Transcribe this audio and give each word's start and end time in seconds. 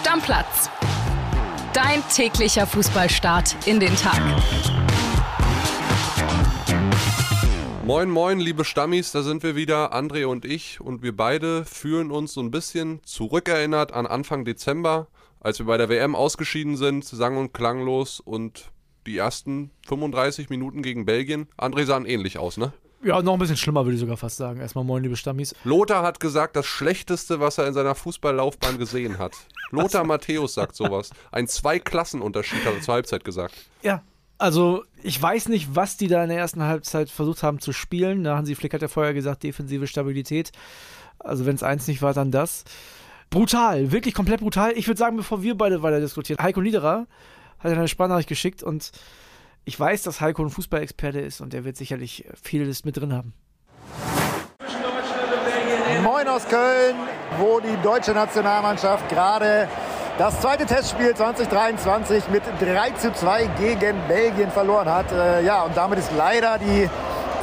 Stammplatz. 0.00 0.70
Dein 1.74 2.02
täglicher 2.08 2.66
Fußballstart 2.66 3.54
in 3.66 3.80
den 3.80 3.94
Tag. 3.96 4.18
Moin, 7.84 8.08
moin, 8.08 8.40
liebe 8.40 8.64
Stammis, 8.64 9.12
da 9.12 9.22
sind 9.22 9.42
wir 9.42 9.56
wieder, 9.56 9.92
André 9.92 10.24
und 10.24 10.46
ich. 10.46 10.80
Und 10.80 11.02
wir 11.02 11.14
beide 11.14 11.66
fühlen 11.66 12.10
uns 12.10 12.32
so 12.32 12.40
ein 12.40 12.50
bisschen 12.50 13.04
zurückerinnert 13.04 13.92
an 13.92 14.06
Anfang 14.06 14.46
Dezember, 14.46 15.08
als 15.38 15.58
wir 15.58 15.66
bei 15.66 15.76
der 15.76 15.90
WM 15.90 16.14
ausgeschieden 16.14 16.78
sind, 16.78 17.04
sang- 17.04 17.36
und 17.36 17.52
klanglos. 17.52 18.20
Und 18.20 18.70
die 19.06 19.18
ersten 19.18 19.70
35 19.86 20.48
Minuten 20.48 20.80
gegen 20.80 21.04
Belgien, 21.04 21.46
André 21.58 21.84
sahen 21.84 22.06
ähnlich 22.06 22.38
aus, 22.38 22.56
ne? 22.56 22.72
Ja, 23.02 23.22
noch 23.22 23.32
ein 23.32 23.38
bisschen 23.38 23.56
schlimmer, 23.56 23.84
würde 23.84 23.94
ich 23.94 24.00
sogar 24.00 24.18
fast 24.18 24.36
sagen. 24.36 24.60
Erstmal 24.60 24.84
moin, 24.84 25.02
liebe 25.02 25.16
Stammis. 25.16 25.54
Lothar 25.64 26.02
hat 26.02 26.20
gesagt, 26.20 26.54
das 26.54 26.66
Schlechteste, 26.66 27.40
was 27.40 27.56
er 27.56 27.66
in 27.66 27.72
seiner 27.72 27.94
Fußballlaufbahn 27.94 28.76
gesehen 28.76 29.18
hat. 29.18 29.32
Lothar 29.70 30.04
Matthäus 30.04 30.54
sagt 30.54 30.76
sowas. 30.76 31.10
Ein 31.32 31.48
Zwei-Klassenunterschied 31.48 32.64
hat 32.64 32.74
er 32.74 32.80
zur 32.82 32.94
Halbzeit 32.94 33.24
gesagt. 33.24 33.54
Ja, 33.82 34.02
also 34.36 34.84
ich 35.02 35.20
weiß 35.20 35.48
nicht, 35.48 35.74
was 35.74 35.96
die 35.96 36.08
da 36.08 36.22
in 36.22 36.28
der 36.28 36.38
ersten 36.38 36.62
Halbzeit 36.62 37.08
versucht 37.08 37.42
haben 37.42 37.60
zu 37.60 37.72
spielen. 37.72 38.24
Da 38.24 38.36
Hansi 38.36 38.54
Flick 38.54 38.74
hat 38.74 38.82
ja 38.82 38.88
vorher 38.88 39.14
gesagt, 39.14 39.42
defensive 39.44 39.86
Stabilität. 39.86 40.52
Also 41.18 41.46
wenn 41.46 41.54
es 41.54 41.62
eins 41.62 41.86
nicht 41.88 42.02
war, 42.02 42.12
dann 42.12 42.30
das. 42.30 42.64
Brutal, 43.30 43.92
wirklich 43.92 44.14
komplett 44.14 44.40
brutal. 44.40 44.72
Ich 44.72 44.88
würde 44.88 44.98
sagen, 44.98 45.16
bevor 45.16 45.42
wir 45.42 45.56
beide 45.56 45.82
weiter 45.82 46.00
diskutieren, 46.00 46.42
Heiko 46.42 46.60
Niederer 46.60 47.06
hat 47.60 47.72
eine 47.72 47.88
Sprachnachricht 47.88 48.28
geschickt 48.28 48.62
und 48.62 48.92
ich 49.70 49.78
weiß, 49.78 50.02
dass 50.02 50.20
Heiko 50.20 50.42
ein 50.42 50.50
Fußballexperte 50.50 51.20
ist 51.20 51.40
und 51.40 51.54
er 51.54 51.64
wird 51.64 51.76
sicherlich 51.76 52.24
vieles 52.42 52.84
mit 52.84 52.96
drin 52.96 53.12
haben. 53.12 53.34
Moin 56.02 56.26
aus 56.26 56.48
Köln, 56.48 56.96
wo 57.38 57.60
die 57.60 57.80
deutsche 57.80 58.10
Nationalmannschaft 58.10 59.08
gerade 59.08 59.68
das 60.18 60.40
zweite 60.40 60.66
Testspiel 60.66 61.14
2023 61.14 62.24
mit 62.30 62.42
3 62.60 62.90
zu 62.98 63.12
2 63.12 63.48
gegen 63.60 63.96
Belgien 64.08 64.50
verloren 64.50 64.88
hat. 64.88 65.12
Äh, 65.12 65.44
ja, 65.44 65.62
und 65.62 65.76
damit 65.76 66.00
ist 66.00 66.10
leider 66.16 66.58
die 66.58 66.90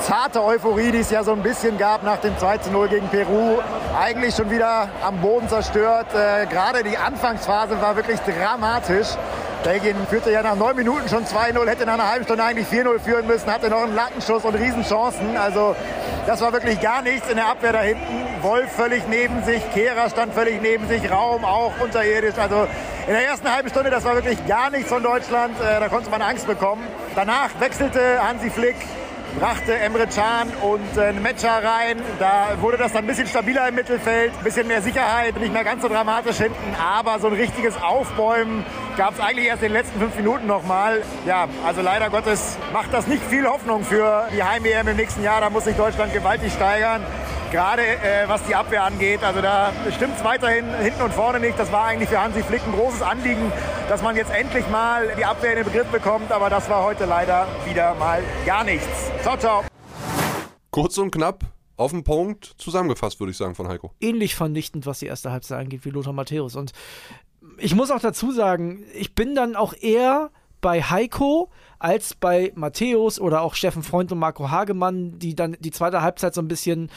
zarte 0.02 0.44
Euphorie, 0.44 0.92
die 0.92 1.00
es 1.00 1.10
ja 1.10 1.24
so 1.24 1.32
ein 1.32 1.42
bisschen 1.42 1.78
gab 1.78 2.04
nach 2.04 2.18
dem 2.18 2.38
2 2.38 2.58
zu 2.58 2.72
0 2.72 2.90
gegen 2.90 3.08
Peru, 3.08 3.60
eigentlich 3.98 4.36
schon 4.36 4.52
wieder 4.52 4.90
am 5.02 5.22
Boden 5.22 5.48
zerstört. 5.48 6.08
Äh, 6.14 6.46
gerade 6.48 6.84
die 6.84 6.98
Anfangsphase 6.98 7.82
war 7.82 7.96
wirklich 7.96 8.20
dramatisch. 8.20 9.08
Belgien 9.64 9.96
führte 10.10 10.32
ja 10.32 10.42
nach 10.42 10.56
neun 10.56 10.76
Minuten 10.76 11.10
schon 11.10 11.26
2-0, 11.26 11.68
hätte 11.68 11.86
nach 11.86 11.96
einer 11.96 12.10
halben 12.10 12.26
Stunde 12.26 12.44
eigentlich 12.44 12.68
4-0 12.68 13.00
führen 13.00 13.28
müssen, 13.28 13.52
hatte 13.52 13.70
noch 13.70 13.84
einen 13.84 13.96
Lattenschuss 13.96 14.44
und 14.46 14.56
Riesenchancen. 14.56 15.36
Also 15.38 15.76
das 16.26 16.42
war 16.42 16.54
wirklich 16.54 16.80
gar 16.80 17.02
nichts 17.02 17.30
in 17.30 17.36
der 17.36 17.48
Abwehr 17.48 17.74
da 17.74 17.82
hinten. 17.82 18.26
Wolf 18.42 18.72
völlig 18.72 19.08
neben 19.08 19.44
sich, 19.44 19.62
Kehrer 19.74 20.10
stand 20.10 20.34
völlig 20.34 20.62
neben 20.62 20.88
sich, 20.88 21.10
Raum 21.12 21.44
auch 21.44 21.74
unterirdisch. 21.80 22.38
Also 22.38 22.68
in 23.08 23.14
der 23.14 23.26
ersten 23.26 23.54
halben 23.54 23.70
Stunde, 23.70 23.90
das 23.90 24.04
war 24.04 24.16
wirklich 24.16 24.46
gar 24.48 24.70
nichts 24.70 24.90
von 24.90 25.02
Deutschland. 25.02 25.56
Äh, 25.60 25.80
da 25.80 25.90
konnte 25.90 26.10
man 26.10 26.22
Angst 26.22 26.48
bekommen. 26.48 26.84
Danach 27.16 27.50
wechselte 27.60 28.22
Hansi 28.22 28.50
Flick 28.50 28.76
brachte 29.40 29.78
Emre 29.78 30.08
Can 30.08 30.50
und 30.62 30.98
äh, 30.98 31.14
Metscher 31.14 31.64
rein. 31.64 32.02
Da 32.20 32.60
wurde 32.60 32.78
das 32.78 32.94
dann 32.94 33.04
ein 33.04 33.08
bisschen 33.08 33.28
stabiler 33.28 33.68
im 33.68 33.76
Mittelfeld, 33.76 34.32
ein 34.38 34.44
bisschen 34.44 34.68
mehr 34.68 34.82
Sicherheit, 34.82 35.40
nicht 35.40 35.54
mehr 35.54 35.64
ganz 35.64 35.82
so 35.82 35.88
dramatisch 35.88 36.38
hinten. 36.38 36.76
Aber 36.82 37.20
so 37.20 37.28
ein 37.28 37.34
richtiges 37.34 37.80
Aufbäumen 37.82 38.66
gab 38.98 39.14
es 39.14 39.20
eigentlich 39.20 39.48
erst 39.48 39.62
in 39.62 39.70
den 39.70 39.74
letzten 39.74 40.00
fünf 40.00 40.16
Minuten 40.16 40.48
nochmal. 40.48 41.04
Ja, 41.26 41.48
also 41.66 41.82
leider 41.82 42.10
Gottes 42.10 42.58
macht 42.74 42.94
das 42.94 43.08
nicht 43.08 43.24
viel 43.24 43.46
Hoffnung 43.46 43.84
für 43.84 44.28
die 44.34 44.44
Heim-EM 44.44 44.88
im 44.88 44.98
nächsten 44.98 45.24
Jahr. 45.24 45.42
Da 45.42 45.50
muss 45.50 45.66
sich 45.66 45.76
Deutschland 45.76 46.14
gewaltig 46.14 46.54
steigern 46.54 47.04
gerade 47.52 47.82
äh, 47.82 48.28
was 48.28 48.44
die 48.44 48.56
Abwehr 48.56 48.84
angeht. 48.84 49.24
Also 49.24 49.42
da 49.42 49.72
stimmt 49.96 50.18
es 50.18 50.24
weiterhin 50.24 50.66
hinten 50.76 51.02
und 51.02 51.14
vorne 51.14 51.40
nicht. 51.40 51.58
Das 51.58 51.72
war 51.72 51.86
eigentlich 51.86 52.10
für 52.10 52.22
Hansi 52.22 52.44
Flick 52.44 52.62
ein 52.66 52.74
großes 52.74 53.02
Anliegen, 53.02 53.52
dass 53.90 54.02
man 54.02 54.16
jetzt 54.16 54.32
endlich 54.32 54.68
mal 54.70 55.14
die 55.18 55.26
Abwehr 55.26 55.52
in 55.52 55.58
den 55.58 55.66
Begriff 55.66 55.88
bekommt. 55.88 56.32
Aber 56.32 56.50
das 56.50 56.70
war 56.70 56.84
heute 56.84 57.06
leider 57.06 57.48
wieder 57.66 57.96
mal 57.96 58.22
gar 58.46 58.64
nichts. 58.64 59.12
Ciao, 59.22 59.38
ciao. 59.38 59.64
Kurz 60.72 60.98
und 60.98 61.12
knapp, 61.12 61.44
auf 61.78 61.92
den 61.92 62.04
Punkt 62.04 62.56
zusammengefasst, 62.58 63.20
würde 63.20 63.32
ich 63.32 63.38
sagen, 63.38 63.56
von 63.56 63.68
Heiko. 63.68 63.92
Ähnlich 64.00 64.36
vernichtend, 64.36 64.86
was 64.86 65.00
die 65.00 65.08
erste 65.08 65.32
Halbzeit 65.32 65.60
angeht, 65.60 65.86
wie 65.86 65.90
Lothar 65.90 66.14
Matthäus. 66.14 66.56
Und 66.56 66.72
ich 67.58 67.76
muss 67.76 67.92
auch 67.92 68.00
dazu 68.00 68.32
sagen, 68.32 68.84
ich 68.94 69.16
bin 69.16 69.36
dann 69.36 69.56
auch 69.56 69.74
eher 69.74 70.30
bei 70.62 70.82
Heiko 70.82 71.50
als 71.80 72.16
bei 72.16 72.52
Matthäus 72.56 73.20
oder 73.20 73.42
auch 73.42 73.56
Steffen 73.56 73.84
Freund 73.84 74.12
und 74.12 74.20
Marco 74.20 74.50
Hagemann, 74.50 75.20
die 75.20 75.36
dann 75.36 75.56
die 75.60 75.72
zweite 75.72 76.02
Halbzeit 76.02 76.34
so 76.34 76.42
ein 76.42 76.48
bisschen 76.48 76.90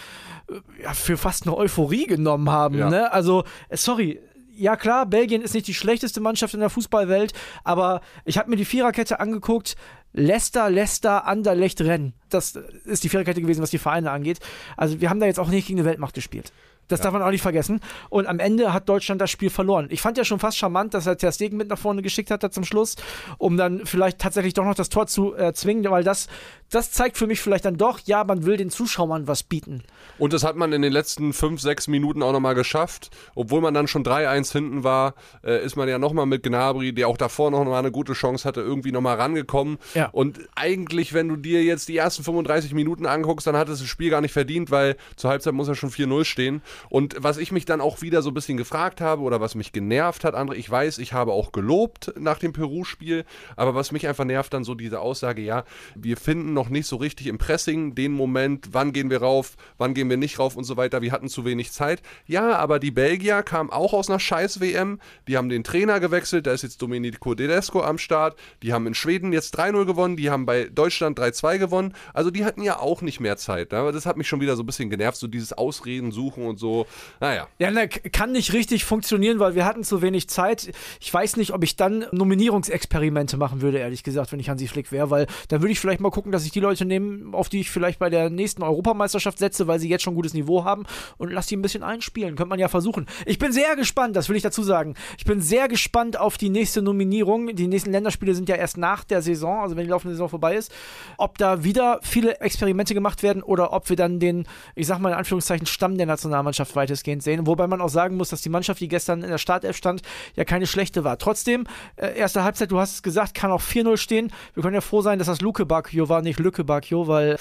äh, 0.48 0.82
ja, 0.82 0.94
für 0.94 1.16
fast 1.16 1.46
eine 1.46 1.56
Euphorie 1.56 2.06
genommen 2.06 2.50
haben. 2.50 2.78
Ja. 2.78 2.90
Ne? 2.90 3.12
Also, 3.12 3.44
äh, 3.68 3.76
sorry. 3.76 4.20
Ja 4.52 4.76
klar, 4.76 5.06
Belgien 5.06 5.40
ist 5.40 5.54
nicht 5.54 5.68
die 5.68 5.74
schlechteste 5.74 6.20
Mannschaft 6.20 6.52
in 6.52 6.60
der 6.60 6.68
Fußballwelt, 6.68 7.32
aber 7.64 8.02
ich 8.26 8.36
habe 8.36 8.50
mir 8.50 8.56
die 8.56 8.66
Viererkette 8.66 9.18
angeguckt. 9.18 9.74
Leicester, 10.12 10.68
Leicester, 10.68 11.26
Anderlecht, 11.26 11.80
Rennes. 11.80 12.12
Das 12.28 12.56
ist 12.84 13.02
die 13.02 13.08
Viererkette 13.08 13.40
gewesen, 13.40 13.62
was 13.62 13.70
die 13.70 13.78
Vereine 13.78 14.10
angeht. 14.10 14.40
Also 14.76 15.00
wir 15.00 15.08
haben 15.08 15.18
da 15.18 15.24
jetzt 15.24 15.40
auch 15.40 15.48
nicht 15.48 15.66
gegen 15.66 15.78
eine 15.78 15.88
Weltmacht 15.88 16.14
gespielt. 16.14 16.52
Das 16.90 17.00
darf 17.00 17.12
man 17.12 17.22
auch 17.22 17.30
nicht 17.30 17.42
vergessen. 17.42 17.80
Und 18.08 18.26
am 18.26 18.38
Ende 18.38 18.72
hat 18.72 18.88
Deutschland 18.88 19.20
das 19.20 19.30
Spiel 19.30 19.50
verloren. 19.50 19.86
Ich 19.90 20.02
fand 20.02 20.18
ja 20.18 20.24
schon 20.24 20.38
fast 20.38 20.58
charmant, 20.58 20.94
dass 20.94 21.06
er 21.06 21.16
Ter 21.16 21.32
Stegen 21.32 21.56
mit 21.56 21.68
nach 21.68 21.78
vorne 21.78 22.02
geschickt 22.02 22.30
hat 22.30 22.42
da 22.42 22.50
zum 22.50 22.64
Schluss, 22.64 22.96
um 23.38 23.56
dann 23.56 23.86
vielleicht 23.86 24.18
tatsächlich 24.18 24.54
doch 24.54 24.64
noch 24.64 24.74
das 24.74 24.88
Tor 24.88 25.06
zu 25.06 25.32
erzwingen, 25.34 25.90
weil 25.90 26.04
das, 26.04 26.28
das 26.70 26.92
zeigt 26.92 27.18
für 27.18 27.26
mich 27.26 27.40
vielleicht 27.40 27.64
dann 27.64 27.76
doch, 27.76 27.98
ja, 28.04 28.22
man 28.22 28.46
will 28.46 28.56
den 28.56 28.70
Zuschauern 28.70 29.26
was 29.26 29.42
bieten. 29.42 29.82
Und 30.18 30.32
das 30.32 30.44
hat 30.44 30.56
man 30.56 30.72
in 30.72 30.82
den 30.82 30.92
letzten 30.92 31.32
fünf, 31.32 31.60
sechs 31.60 31.88
Minuten 31.88 32.22
auch 32.22 32.32
nochmal 32.32 32.54
geschafft. 32.54 33.10
Obwohl 33.34 33.60
man 33.60 33.74
dann 33.74 33.88
schon 33.88 34.04
3-1 34.04 34.52
hinten 34.52 34.84
war, 34.84 35.14
äh, 35.42 35.64
ist 35.64 35.76
man 35.76 35.88
ja 35.88 35.98
nochmal 35.98 36.26
mit 36.26 36.42
Gnabry, 36.42 36.92
der 36.92 37.08
auch 37.08 37.16
davor 37.16 37.50
noch 37.50 37.64
mal 37.64 37.78
eine 37.78 37.90
gute 37.90 38.12
Chance 38.12 38.46
hatte, 38.46 38.60
irgendwie 38.60 38.92
nochmal 38.92 39.16
rangekommen. 39.16 39.78
Ja. 39.94 40.10
Und 40.12 40.38
eigentlich, 40.54 41.12
wenn 41.12 41.28
du 41.28 41.36
dir 41.36 41.64
jetzt 41.64 41.88
die 41.88 41.96
ersten 41.96 42.22
35 42.22 42.72
Minuten 42.72 43.04
anguckst, 43.06 43.46
dann 43.46 43.56
hat 43.56 43.68
es 43.68 43.80
das 43.80 43.88
Spiel 43.88 44.10
gar 44.10 44.20
nicht 44.20 44.32
verdient, 44.32 44.70
weil 44.70 44.96
zur 45.16 45.30
Halbzeit 45.30 45.54
muss 45.54 45.66
ja 45.66 45.74
schon 45.74 45.90
4-0 45.90 46.24
stehen. 46.24 46.62
Und 46.88 47.16
was 47.18 47.38
ich 47.38 47.50
mich 47.50 47.64
dann 47.64 47.80
auch 47.80 48.00
wieder 48.00 48.22
so 48.22 48.30
ein 48.30 48.34
bisschen 48.34 48.56
gefragt 48.56 49.00
habe 49.00 49.22
oder 49.22 49.40
was 49.40 49.56
mich 49.56 49.72
genervt 49.72 50.22
hat, 50.22 50.34
André, 50.34 50.54
ich 50.54 50.70
weiß, 50.70 50.98
ich 50.98 51.12
habe 51.14 51.32
auch 51.32 51.50
gelobt 51.50 52.12
nach 52.16 52.38
dem 52.38 52.52
Peru-Spiel, 52.52 53.24
aber 53.56 53.74
was 53.74 53.90
mich 53.90 54.06
einfach 54.06 54.24
nervt, 54.24 54.54
dann 54.54 54.62
so 54.62 54.76
diese 54.76 55.00
Aussage, 55.00 55.42
ja, 55.42 55.64
wir 55.96 56.16
finden 56.16 56.52
noch 56.52 56.59
nicht 56.68 56.86
so 56.86 56.96
richtig 56.96 57.26
im 57.26 57.38
Pressing 57.38 57.94
den 57.94 58.12
Moment, 58.12 58.68
wann 58.72 58.92
gehen 58.92 59.10
wir 59.10 59.22
rauf, 59.22 59.56
wann 59.78 59.94
gehen 59.94 60.10
wir 60.10 60.16
nicht 60.16 60.38
rauf 60.38 60.56
und 60.56 60.64
so 60.64 60.76
weiter, 60.76 61.02
wir 61.02 61.12
hatten 61.12 61.28
zu 61.28 61.44
wenig 61.44 61.72
Zeit. 61.72 62.02
Ja, 62.26 62.56
aber 62.56 62.78
die 62.78 62.90
Belgier 62.90 63.42
kamen 63.42 63.70
auch 63.70 63.92
aus 63.92 64.10
einer 64.10 64.20
Scheiß-WM, 64.20 65.00
die 65.28 65.36
haben 65.36 65.48
den 65.48 65.64
Trainer 65.64 66.00
gewechselt, 66.00 66.46
da 66.46 66.52
ist 66.52 66.62
jetzt 66.62 66.82
Domenico 66.82 67.34
Tedesco 67.34 67.82
am 67.82 67.98
Start, 67.98 68.36
die 68.62 68.72
haben 68.72 68.86
in 68.86 68.94
Schweden 68.94 69.32
jetzt 69.32 69.58
3-0 69.58 69.84
gewonnen, 69.86 70.16
die 70.16 70.30
haben 70.30 70.46
bei 70.46 70.64
Deutschland 70.64 71.18
3-2 71.18 71.58
gewonnen, 71.58 71.94
also 72.12 72.30
die 72.30 72.44
hatten 72.44 72.62
ja 72.62 72.78
auch 72.78 73.02
nicht 73.02 73.20
mehr 73.20 73.36
Zeit, 73.36 73.72
ne? 73.72 73.78
aber 73.78 73.92
das 73.92 74.06
hat 74.06 74.16
mich 74.16 74.28
schon 74.28 74.40
wieder 74.40 74.56
so 74.56 74.62
ein 74.62 74.66
bisschen 74.66 74.90
genervt, 74.90 75.18
so 75.18 75.26
dieses 75.26 75.52
Ausreden 75.52 76.12
suchen 76.12 76.46
und 76.46 76.58
so, 76.58 76.86
naja. 77.20 77.48
Ja, 77.58 77.70
na, 77.70 77.86
kann 77.86 78.32
nicht 78.32 78.52
richtig 78.52 78.84
funktionieren, 78.84 79.38
weil 79.38 79.54
wir 79.54 79.64
hatten 79.64 79.84
zu 79.84 80.02
wenig 80.02 80.28
Zeit. 80.28 80.72
Ich 81.00 81.12
weiß 81.12 81.36
nicht, 81.36 81.52
ob 81.52 81.62
ich 81.64 81.76
dann 81.76 82.06
Nominierungsexperimente 82.12 83.36
machen 83.36 83.60
würde, 83.60 83.78
ehrlich 83.78 84.02
gesagt, 84.02 84.32
wenn 84.32 84.40
ich 84.40 84.48
Hansi 84.48 84.66
Flick 84.66 84.92
wäre, 84.92 85.10
weil 85.10 85.26
dann 85.48 85.62
würde 85.62 85.72
ich 85.72 85.80
vielleicht 85.80 86.00
mal 86.00 86.10
gucken, 86.10 86.32
dass 86.32 86.44
ich 86.44 86.49
die 86.52 86.60
Leute 86.60 86.84
nehme, 86.84 87.34
auf 87.36 87.48
die 87.48 87.60
ich 87.60 87.70
vielleicht 87.70 87.98
bei 87.98 88.10
der 88.10 88.30
nächsten 88.30 88.62
Europameisterschaft 88.62 89.38
setze, 89.38 89.66
weil 89.66 89.78
sie 89.78 89.88
jetzt 89.88 90.02
schon 90.02 90.14
gutes 90.14 90.34
Niveau 90.34 90.64
haben 90.64 90.84
und 91.18 91.30
lass 91.30 91.46
die 91.46 91.56
ein 91.56 91.62
bisschen 91.62 91.82
einspielen. 91.82 92.36
Könnte 92.36 92.48
man 92.48 92.58
ja 92.58 92.68
versuchen. 92.68 93.06
Ich 93.26 93.38
bin 93.38 93.52
sehr 93.52 93.76
gespannt, 93.76 94.16
das 94.16 94.28
will 94.28 94.36
ich 94.36 94.42
dazu 94.42 94.62
sagen. 94.62 94.94
Ich 95.18 95.24
bin 95.24 95.40
sehr 95.40 95.68
gespannt 95.68 96.18
auf 96.18 96.38
die 96.38 96.50
nächste 96.50 96.82
Nominierung. 96.82 97.54
Die 97.54 97.66
nächsten 97.66 97.90
Länderspiele 97.90 98.34
sind 98.34 98.48
ja 98.48 98.56
erst 98.56 98.76
nach 98.76 99.04
der 99.04 99.22
Saison, 99.22 99.60
also 99.60 99.76
wenn 99.76 99.84
die 99.84 99.90
laufende 99.90 100.14
Saison 100.14 100.28
vorbei 100.28 100.56
ist. 100.56 100.72
Ob 101.18 101.38
da 101.38 101.64
wieder 101.64 102.00
viele 102.02 102.40
Experimente 102.40 102.94
gemacht 102.94 103.22
werden 103.22 103.42
oder 103.42 103.72
ob 103.72 103.88
wir 103.88 103.96
dann 103.96 104.18
den, 104.18 104.46
ich 104.74 104.86
sag 104.86 104.98
mal 104.98 105.10
in 105.10 105.16
Anführungszeichen, 105.16 105.66
Stamm 105.66 105.96
der 105.96 106.06
Nationalmannschaft 106.06 106.74
weitestgehend 106.76 107.22
sehen. 107.22 107.46
Wobei 107.46 107.66
man 107.66 107.80
auch 107.80 107.88
sagen 107.88 108.16
muss, 108.16 108.30
dass 108.30 108.42
die 108.42 108.48
Mannschaft, 108.48 108.80
die 108.80 108.88
gestern 108.88 109.22
in 109.22 109.30
der 109.30 109.38
Startelf 109.38 109.76
stand, 109.76 110.02
ja 110.36 110.44
keine 110.44 110.66
schlechte 110.66 111.04
war. 111.04 111.18
Trotzdem, 111.18 111.66
äh, 111.96 112.16
erste 112.16 112.44
Halbzeit, 112.44 112.70
du 112.70 112.78
hast 112.78 112.94
es 112.94 113.02
gesagt, 113.02 113.34
kann 113.34 113.50
auch 113.50 113.62
4-0 113.62 113.96
stehen. 113.96 114.32
Wir 114.54 114.62
können 114.62 114.74
ja 114.74 114.80
froh 114.80 115.02
sein, 115.02 115.18
dass 115.18 115.26
das 115.26 115.40
Luke 115.40 115.68
war, 115.70 116.22
nicht 116.22 116.38
Lücke 116.40 116.64
Bacchio, 116.64 117.06
weil 117.06 117.36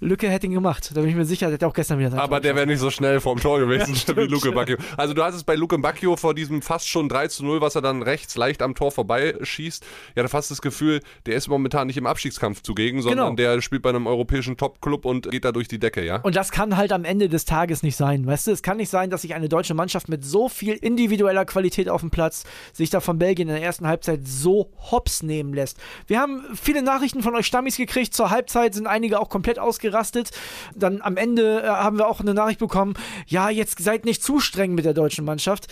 Lücke 0.00 0.28
hätte 0.28 0.46
ihn 0.46 0.52
gemacht. 0.52 0.90
Da 0.94 1.00
bin 1.00 1.10
ich 1.10 1.16
mir 1.16 1.24
sicher, 1.24 1.46
der 1.46 1.54
hat 1.54 1.64
auch 1.64 1.74
gestern 1.74 1.98
wieder 1.98 2.10
sein 2.10 2.20
Aber 2.20 2.36
Tor 2.36 2.40
der 2.40 2.56
wäre 2.56 2.66
nicht 2.66 2.78
so 2.78 2.90
schnell 2.90 3.20
vorm 3.20 3.40
Tor 3.40 3.58
gewesen 3.60 3.88
Ja, 3.88 3.94
wie 3.94 3.96
stimmt. 3.96 4.30
Luke 4.30 4.52
Bacchio. 4.52 4.76
Also 4.96 5.14
du 5.14 5.22
hast 5.22 5.34
es 5.34 5.44
bei 5.44 5.54
Luke 5.54 5.76
Bacchio 5.78 6.16
vor 6.16 6.34
diesem 6.34 6.62
fast 6.62 6.88
schon 6.88 7.08
3 7.08 7.28
zu 7.28 7.44
0, 7.44 7.60
was 7.60 7.74
er 7.74 7.82
dann 7.82 8.02
rechts 8.02 8.36
leicht 8.36 8.62
am 8.62 8.74
Tor 8.74 8.92
vorbeischießt, 8.92 9.84
ja, 10.16 10.22
da 10.22 10.28
fast 10.28 10.50
das 10.50 10.62
Gefühl, 10.62 11.00
der 11.26 11.36
ist 11.36 11.48
momentan 11.48 11.86
nicht 11.86 11.96
im 11.96 12.06
Abstiegskampf 12.06 12.62
zugegen, 12.62 13.02
sondern 13.02 13.36
Genau. 13.36 13.36
der 13.54 13.60
spielt 13.62 13.82
bei 13.82 13.90
einem 13.90 14.06
europäischen 14.06 14.56
Top-Club 14.56 15.04
und 15.04 15.30
geht 15.30 15.44
da 15.44 15.52
durch 15.52 15.68
die 15.68 15.78
Decke, 15.78 16.04
ja? 16.04 16.16
Und 16.22 16.36
das 16.36 16.50
kann 16.50 16.76
halt 16.76 16.92
am 16.92 17.04
Ende 17.04 17.28
des 17.28 17.44
Tages 17.44 17.82
nicht 17.82 17.96
sein, 17.96 18.26
weißt 18.26 18.46
du? 18.46 18.50
es 18.52 18.62
kann 18.62 18.76
nicht 18.76 18.88
sein, 18.90 19.10
dass 19.10 19.22
sich 19.22 19.34
eine 19.34 19.48
deutsche 19.48 19.74
Mannschaft 19.74 20.08
mit 20.08 20.24
so 20.24 20.48
viel 20.48 20.74
individueller 20.74 21.44
Qualität 21.44 21.88
auf 21.88 22.00
dem 22.00 22.10
Platz 22.10 22.44
sich 22.72 22.90
da 22.90 23.00
von 23.00 23.18
Belgien 23.18 23.48
in 23.48 23.54
der 23.54 23.62
ersten 23.62 23.86
Halbzeit 23.86 24.20
so 24.24 24.70
hops 24.90 25.22
nehmen 25.22 25.54
lässt. 25.54 25.78
Wir 26.06 26.20
haben 26.20 26.42
viele 26.54 26.82
Nachrichten 26.82 27.22
von 27.22 27.34
euch 27.34 27.46
Stammis 27.46 27.76
gekriegt. 27.76 28.14
Zur 28.14 28.30
Halbzeit 28.30 28.41
sind 28.50 28.86
einige 28.86 29.20
auch 29.20 29.28
komplett 29.28 29.58
ausgerastet. 29.58 30.30
Dann 30.74 31.02
am 31.02 31.16
Ende 31.16 31.62
äh, 31.62 31.66
haben 31.66 31.98
wir 31.98 32.08
auch 32.08 32.20
eine 32.20 32.34
Nachricht 32.34 32.60
bekommen, 32.60 32.94
ja, 33.26 33.50
jetzt 33.50 33.82
seid 33.82 34.04
nicht 34.04 34.22
zu 34.22 34.40
streng 34.40 34.74
mit 34.74 34.84
der 34.84 34.94
deutschen 34.94 35.24
Mannschaft 35.24 35.68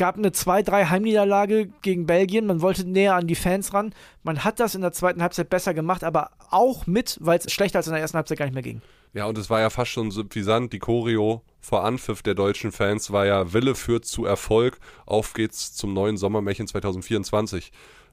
gab 0.00 0.16
eine 0.16 0.30
2-3 0.30 0.88
Heimniederlage 0.88 1.68
gegen 1.82 2.06
Belgien. 2.06 2.46
Man 2.46 2.62
wollte 2.62 2.88
näher 2.88 3.16
an 3.16 3.26
die 3.26 3.34
Fans 3.34 3.74
ran. 3.74 3.94
Man 4.22 4.44
hat 4.44 4.58
das 4.58 4.74
in 4.74 4.80
der 4.80 4.92
zweiten 4.92 5.20
Halbzeit 5.20 5.50
besser 5.50 5.74
gemacht, 5.74 6.04
aber 6.04 6.30
auch 6.48 6.86
mit, 6.86 7.18
weil 7.20 7.38
es 7.38 7.52
schlechter 7.52 7.78
als 7.78 7.86
in 7.86 7.92
der 7.92 8.00
ersten 8.00 8.16
Halbzeit 8.16 8.38
gar 8.38 8.46
nicht 8.46 8.54
mehr 8.54 8.62
ging. 8.62 8.80
Ja, 9.12 9.26
und 9.26 9.36
es 9.36 9.50
war 9.50 9.60
ja 9.60 9.68
fast 9.68 9.90
schon 9.90 10.10
suffisant. 10.10 10.72
Die 10.72 10.78
Choreo 10.78 11.42
vor 11.60 11.84
Anpfiff 11.84 12.22
der 12.22 12.34
deutschen 12.34 12.72
Fans 12.72 13.12
war 13.12 13.26
ja 13.26 13.52
Wille 13.52 13.74
führt 13.74 14.06
zu 14.06 14.24
Erfolg. 14.24 14.78
Auf 15.04 15.34
geht's 15.34 15.74
zum 15.74 15.92
neuen 15.92 16.16
Sommermärchen 16.16 16.66
2024. 16.66 17.70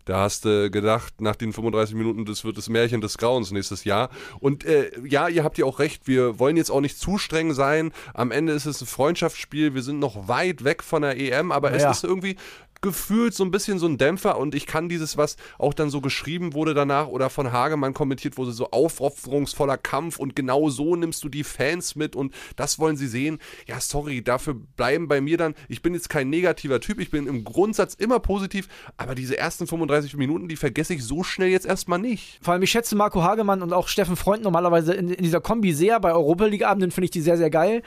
Da 0.07 0.21
hast 0.21 0.45
du 0.45 0.71
gedacht, 0.71 1.19
nach 1.19 1.35
den 1.35 1.51
35 1.51 1.93
Minuten, 1.93 2.23
das 2.23 2.45
wird 2.45 2.57
das 2.57 2.69
Märchen 2.69 3.01
des 3.01 3.17
Grauens 3.17 3.51
nächstes 3.51 3.83
Jahr. 3.83 4.09
Und 4.39 4.63
äh, 4.63 4.89
ja, 5.05 5.27
ihr 5.27 5.43
habt 5.43 5.57
ja 5.57 5.65
auch 5.65 5.79
recht, 5.79 6.07
wir 6.07 6.39
wollen 6.39 6.55
jetzt 6.55 6.69
auch 6.69 6.79
nicht 6.79 6.97
zu 6.97 7.17
streng 7.17 7.53
sein. 7.53 7.91
Am 8.13 8.31
Ende 8.31 8.53
ist 8.53 8.65
es 8.65 8.79
ein 8.79 8.87
Freundschaftsspiel, 8.87 9.73
wir 9.73 9.83
sind 9.83 9.99
noch 9.99 10.29
weit 10.29 10.63
weg 10.63 10.81
von 10.81 11.01
der 11.01 11.19
EM, 11.19 11.51
aber 11.51 11.71
ja. 11.77 11.91
es 11.91 11.97
ist 11.97 12.03
irgendwie, 12.05 12.37
gefühlt 12.81 13.33
so 13.33 13.43
ein 13.43 13.51
bisschen 13.51 13.79
so 13.79 13.87
ein 13.87 13.97
Dämpfer 13.97 14.37
und 14.37 14.55
ich 14.55 14.65
kann 14.65 14.89
dieses, 14.89 15.17
was 15.17 15.37
auch 15.57 15.73
dann 15.73 15.89
so 15.89 16.01
geschrieben 16.01 16.53
wurde 16.53 16.73
danach 16.73 17.07
oder 17.07 17.29
von 17.29 17.51
Hagemann 17.51 17.93
kommentiert 17.93 18.37
wurde, 18.37 18.51
so 18.51 18.71
aufopferungsvoller 18.71 19.77
Kampf 19.77 20.19
und 20.19 20.35
genau 20.35 20.69
so 20.69 20.95
nimmst 20.95 21.23
du 21.23 21.29
die 21.29 21.43
Fans 21.43 21.95
mit 21.95 22.15
und 22.15 22.33
das 22.55 22.79
wollen 22.79 22.97
sie 22.97 23.07
sehen. 23.07 23.39
Ja, 23.67 23.79
sorry, 23.79 24.23
dafür 24.23 24.53
bleiben 24.53 25.07
bei 25.07 25.21
mir 25.21 25.37
dann, 25.37 25.55
ich 25.67 25.81
bin 25.81 25.93
jetzt 25.93 26.09
kein 26.09 26.29
negativer 26.29 26.79
Typ, 26.79 26.99
ich 26.99 27.11
bin 27.11 27.27
im 27.27 27.43
Grundsatz 27.43 27.93
immer 27.93 28.19
positiv, 28.19 28.67
aber 28.97 29.15
diese 29.15 29.37
ersten 29.37 29.67
35 29.67 30.15
Minuten, 30.17 30.47
die 30.47 30.55
vergesse 30.55 30.93
ich 30.93 31.03
so 31.03 31.23
schnell 31.23 31.49
jetzt 31.49 31.65
erstmal 31.65 31.99
nicht. 31.99 32.39
Vor 32.41 32.53
allem, 32.53 32.63
ich 32.63 32.71
schätze 32.71 32.95
Marco 32.95 33.23
Hagemann 33.23 33.61
und 33.61 33.73
auch 33.73 33.87
Steffen 33.87 34.15
Freund 34.15 34.43
normalerweise 34.43 34.93
in, 34.93 35.09
in 35.09 35.23
dieser 35.23 35.41
Kombi 35.41 35.73
sehr. 35.73 35.99
Bei 35.99 36.13
Europa 36.13 36.45
League-Abenden 36.45 36.91
finde 36.91 37.05
ich 37.05 37.11
die 37.11 37.21
sehr, 37.21 37.37
sehr 37.37 37.49
geil. 37.49 37.81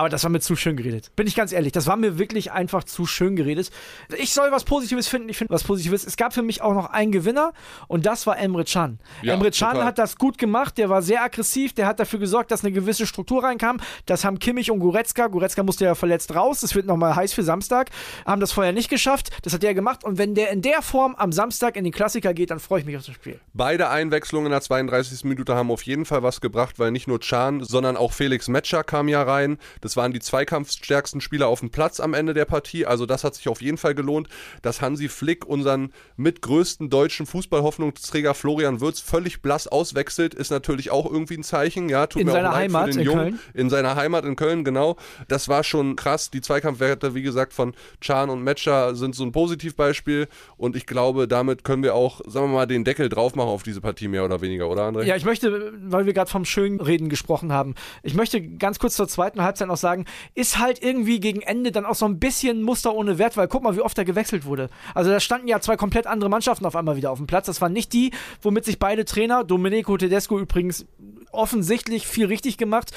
Aber 0.00 0.08
das 0.08 0.22
war 0.22 0.30
mir 0.30 0.40
zu 0.40 0.56
schön 0.56 0.78
geredet. 0.78 1.14
Bin 1.14 1.26
ich 1.26 1.34
ganz 1.34 1.52
ehrlich, 1.52 1.72
das 1.72 1.86
war 1.86 1.94
mir 1.94 2.18
wirklich 2.18 2.52
einfach 2.52 2.84
zu 2.84 3.04
schön 3.04 3.36
geredet. 3.36 3.70
Ich 4.16 4.32
soll 4.32 4.50
was 4.50 4.64
Positives 4.64 5.08
finden, 5.08 5.28
ich 5.28 5.36
finde 5.36 5.52
was 5.52 5.62
Positives. 5.62 6.06
Es 6.06 6.16
gab 6.16 6.32
für 6.32 6.40
mich 6.40 6.62
auch 6.62 6.72
noch 6.72 6.86
einen 6.86 7.12
Gewinner 7.12 7.52
und 7.86 8.06
das 8.06 8.26
war 8.26 8.38
Emre 8.38 8.64
Can. 8.64 8.98
Ja, 9.20 9.34
Emre 9.34 9.50
Can 9.50 9.72
total. 9.72 9.84
hat 9.84 9.98
das 9.98 10.16
gut 10.16 10.38
gemacht, 10.38 10.78
der 10.78 10.88
war 10.88 11.02
sehr 11.02 11.22
aggressiv, 11.22 11.74
der 11.74 11.86
hat 11.86 12.00
dafür 12.00 12.18
gesorgt, 12.18 12.50
dass 12.50 12.64
eine 12.64 12.72
gewisse 12.72 13.06
Struktur 13.06 13.44
reinkam. 13.44 13.76
Das 14.06 14.24
haben 14.24 14.38
Kimmich 14.38 14.70
und 14.70 14.78
Goretzka, 14.78 15.26
Goretzka 15.26 15.62
musste 15.64 15.84
ja 15.84 15.94
verletzt 15.94 16.34
raus, 16.34 16.60
das 16.60 16.74
wird 16.74 16.86
nochmal 16.86 17.14
heiß 17.14 17.34
für 17.34 17.42
Samstag, 17.42 17.90
haben 18.24 18.40
das 18.40 18.52
vorher 18.52 18.72
nicht 18.72 18.88
geschafft, 18.88 19.28
das 19.42 19.52
hat 19.52 19.62
der 19.62 19.74
gemacht 19.74 20.02
und 20.02 20.16
wenn 20.16 20.34
der 20.34 20.48
in 20.48 20.62
der 20.62 20.80
Form 20.80 21.14
am 21.16 21.30
Samstag 21.30 21.76
in 21.76 21.84
den 21.84 21.92
Klassiker 21.92 22.32
geht, 22.32 22.52
dann 22.52 22.58
freue 22.58 22.80
ich 22.80 22.86
mich 22.86 22.96
auf 22.96 23.04
das 23.04 23.16
Spiel. 23.16 23.38
Beide 23.52 23.90
Einwechslungen 23.90 24.46
in 24.46 24.52
der 24.52 24.62
32. 24.62 25.24
Minute 25.24 25.54
haben 25.54 25.70
auf 25.70 25.82
jeden 25.82 26.06
Fall 26.06 26.22
was 26.22 26.40
gebracht, 26.40 26.78
weil 26.78 26.90
nicht 26.90 27.06
nur 27.06 27.20
Can, 27.20 27.62
sondern 27.62 27.98
auch 27.98 28.14
Felix 28.14 28.48
Metscher 28.48 28.82
kam 28.82 29.06
ja 29.06 29.22
rein. 29.22 29.58
Das 29.82 29.89
waren 29.96 30.12
die 30.12 30.20
zweikampfstärksten 30.20 31.20
Spieler 31.20 31.48
auf 31.48 31.60
dem 31.60 31.70
Platz 31.70 32.00
am 32.00 32.14
Ende 32.14 32.34
der 32.34 32.44
Partie. 32.44 32.86
Also 32.86 33.06
das 33.06 33.24
hat 33.24 33.34
sich 33.34 33.48
auf 33.48 33.62
jeden 33.62 33.78
Fall 33.78 33.94
gelohnt. 33.94 34.28
Dass 34.62 34.80
Hansi 34.80 35.08
Flick 35.08 35.46
unseren 35.46 35.92
mitgrößten 36.16 36.90
deutschen 36.90 37.26
Fußballhoffnungsträger 37.26 38.34
Florian 38.34 38.80
Würz 38.80 39.00
völlig 39.00 39.42
blass 39.42 39.66
auswechselt, 39.66 40.34
ist 40.34 40.50
natürlich 40.50 40.90
auch 40.90 41.10
irgendwie 41.10 41.34
ein 41.34 41.42
Zeichen. 41.42 41.88
Ja, 41.88 42.06
tut 42.06 42.22
in 42.22 42.26
mir 42.26 42.32
seiner 42.32 42.50
auch 42.50 42.56
Heimat 42.56 42.86
für 42.86 42.90
den 42.90 43.00
in 43.00 43.06
Jungen. 43.06 43.20
Köln. 43.20 43.38
In 43.54 43.70
seiner 43.70 43.96
Heimat 43.96 44.24
in 44.24 44.36
Köln, 44.36 44.64
genau. 44.64 44.96
Das 45.28 45.48
war 45.48 45.64
schon 45.64 45.96
krass. 45.96 46.30
Die 46.30 46.40
Zweikampfwerte, 46.40 47.14
wie 47.14 47.22
gesagt, 47.22 47.52
von 47.52 47.74
Chan 48.00 48.30
und 48.30 48.42
Metscher 48.42 48.94
sind 48.94 49.14
so 49.14 49.24
ein 49.24 49.32
Positivbeispiel. 49.32 50.28
Und 50.56 50.76
ich 50.76 50.86
glaube, 50.86 51.28
damit 51.28 51.64
können 51.64 51.82
wir 51.82 51.94
auch, 51.94 52.20
sagen 52.26 52.46
wir 52.46 52.54
mal, 52.54 52.66
den 52.66 52.84
Deckel 52.84 53.08
drauf 53.08 53.34
machen 53.34 53.48
auf 53.48 53.62
diese 53.62 53.80
Partie 53.80 54.08
mehr 54.08 54.24
oder 54.24 54.40
weniger, 54.40 54.68
oder 54.68 54.88
André? 54.88 55.04
Ja, 55.04 55.16
ich 55.16 55.24
möchte, 55.24 55.72
weil 55.82 56.06
wir 56.06 56.12
gerade 56.12 56.30
vom 56.30 56.44
Schönreden 56.44 57.08
gesprochen 57.08 57.52
haben, 57.52 57.74
ich 58.02 58.14
möchte 58.14 58.40
ganz 58.40 58.78
kurz 58.78 58.96
zur 58.96 59.08
zweiten 59.08 59.42
Halbzeit 59.42 59.68
noch 59.70 59.76
sagen, 59.76 60.04
ist 60.34 60.58
halt 60.58 60.82
irgendwie 60.82 61.20
gegen 61.20 61.40
Ende 61.40 61.72
dann 61.72 61.86
auch 61.86 61.94
so 61.94 62.06
ein 62.06 62.18
bisschen 62.18 62.62
Muster 62.62 62.94
ohne 62.94 63.18
Wert, 63.18 63.36
weil 63.36 63.48
guck 63.48 63.62
mal, 63.62 63.76
wie 63.76 63.80
oft 63.80 63.96
er 63.96 64.04
gewechselt 64.04 64.44
wurde. 64.44 64.68
Also 64.94 65.10
da 65.10 65.20
standen 65.20 65.48
ja 65.48 65.60
zwei 65.60 65.76
komplett 65.76 66.06
andere 66.06 66.28
Mannschaften 66.30 66.66
auf 66.66 66.76
einmal 66.76 66.96
wieder 66.96 67.10
auf 67.10 67.18
dem 67.18 67.26
Platz. 67.26 67.46
Das 67.46 67.60
waren 67.60 67.72
nicht 67.72 67.92
die, 67.92 68.12
womit 68.42 68.64
sich 68.64 68.78
beide 68.78 69.04
Trainer, 69.04 69.44
Domenico 69.44 69.96
Tedesco 69.96 70.38
übrigens 70.38 70.86
offensichtlich 71.32 72.06
viel 72.06 72.26
richtig 72.26 72.58
gemacht, 72.58 72.92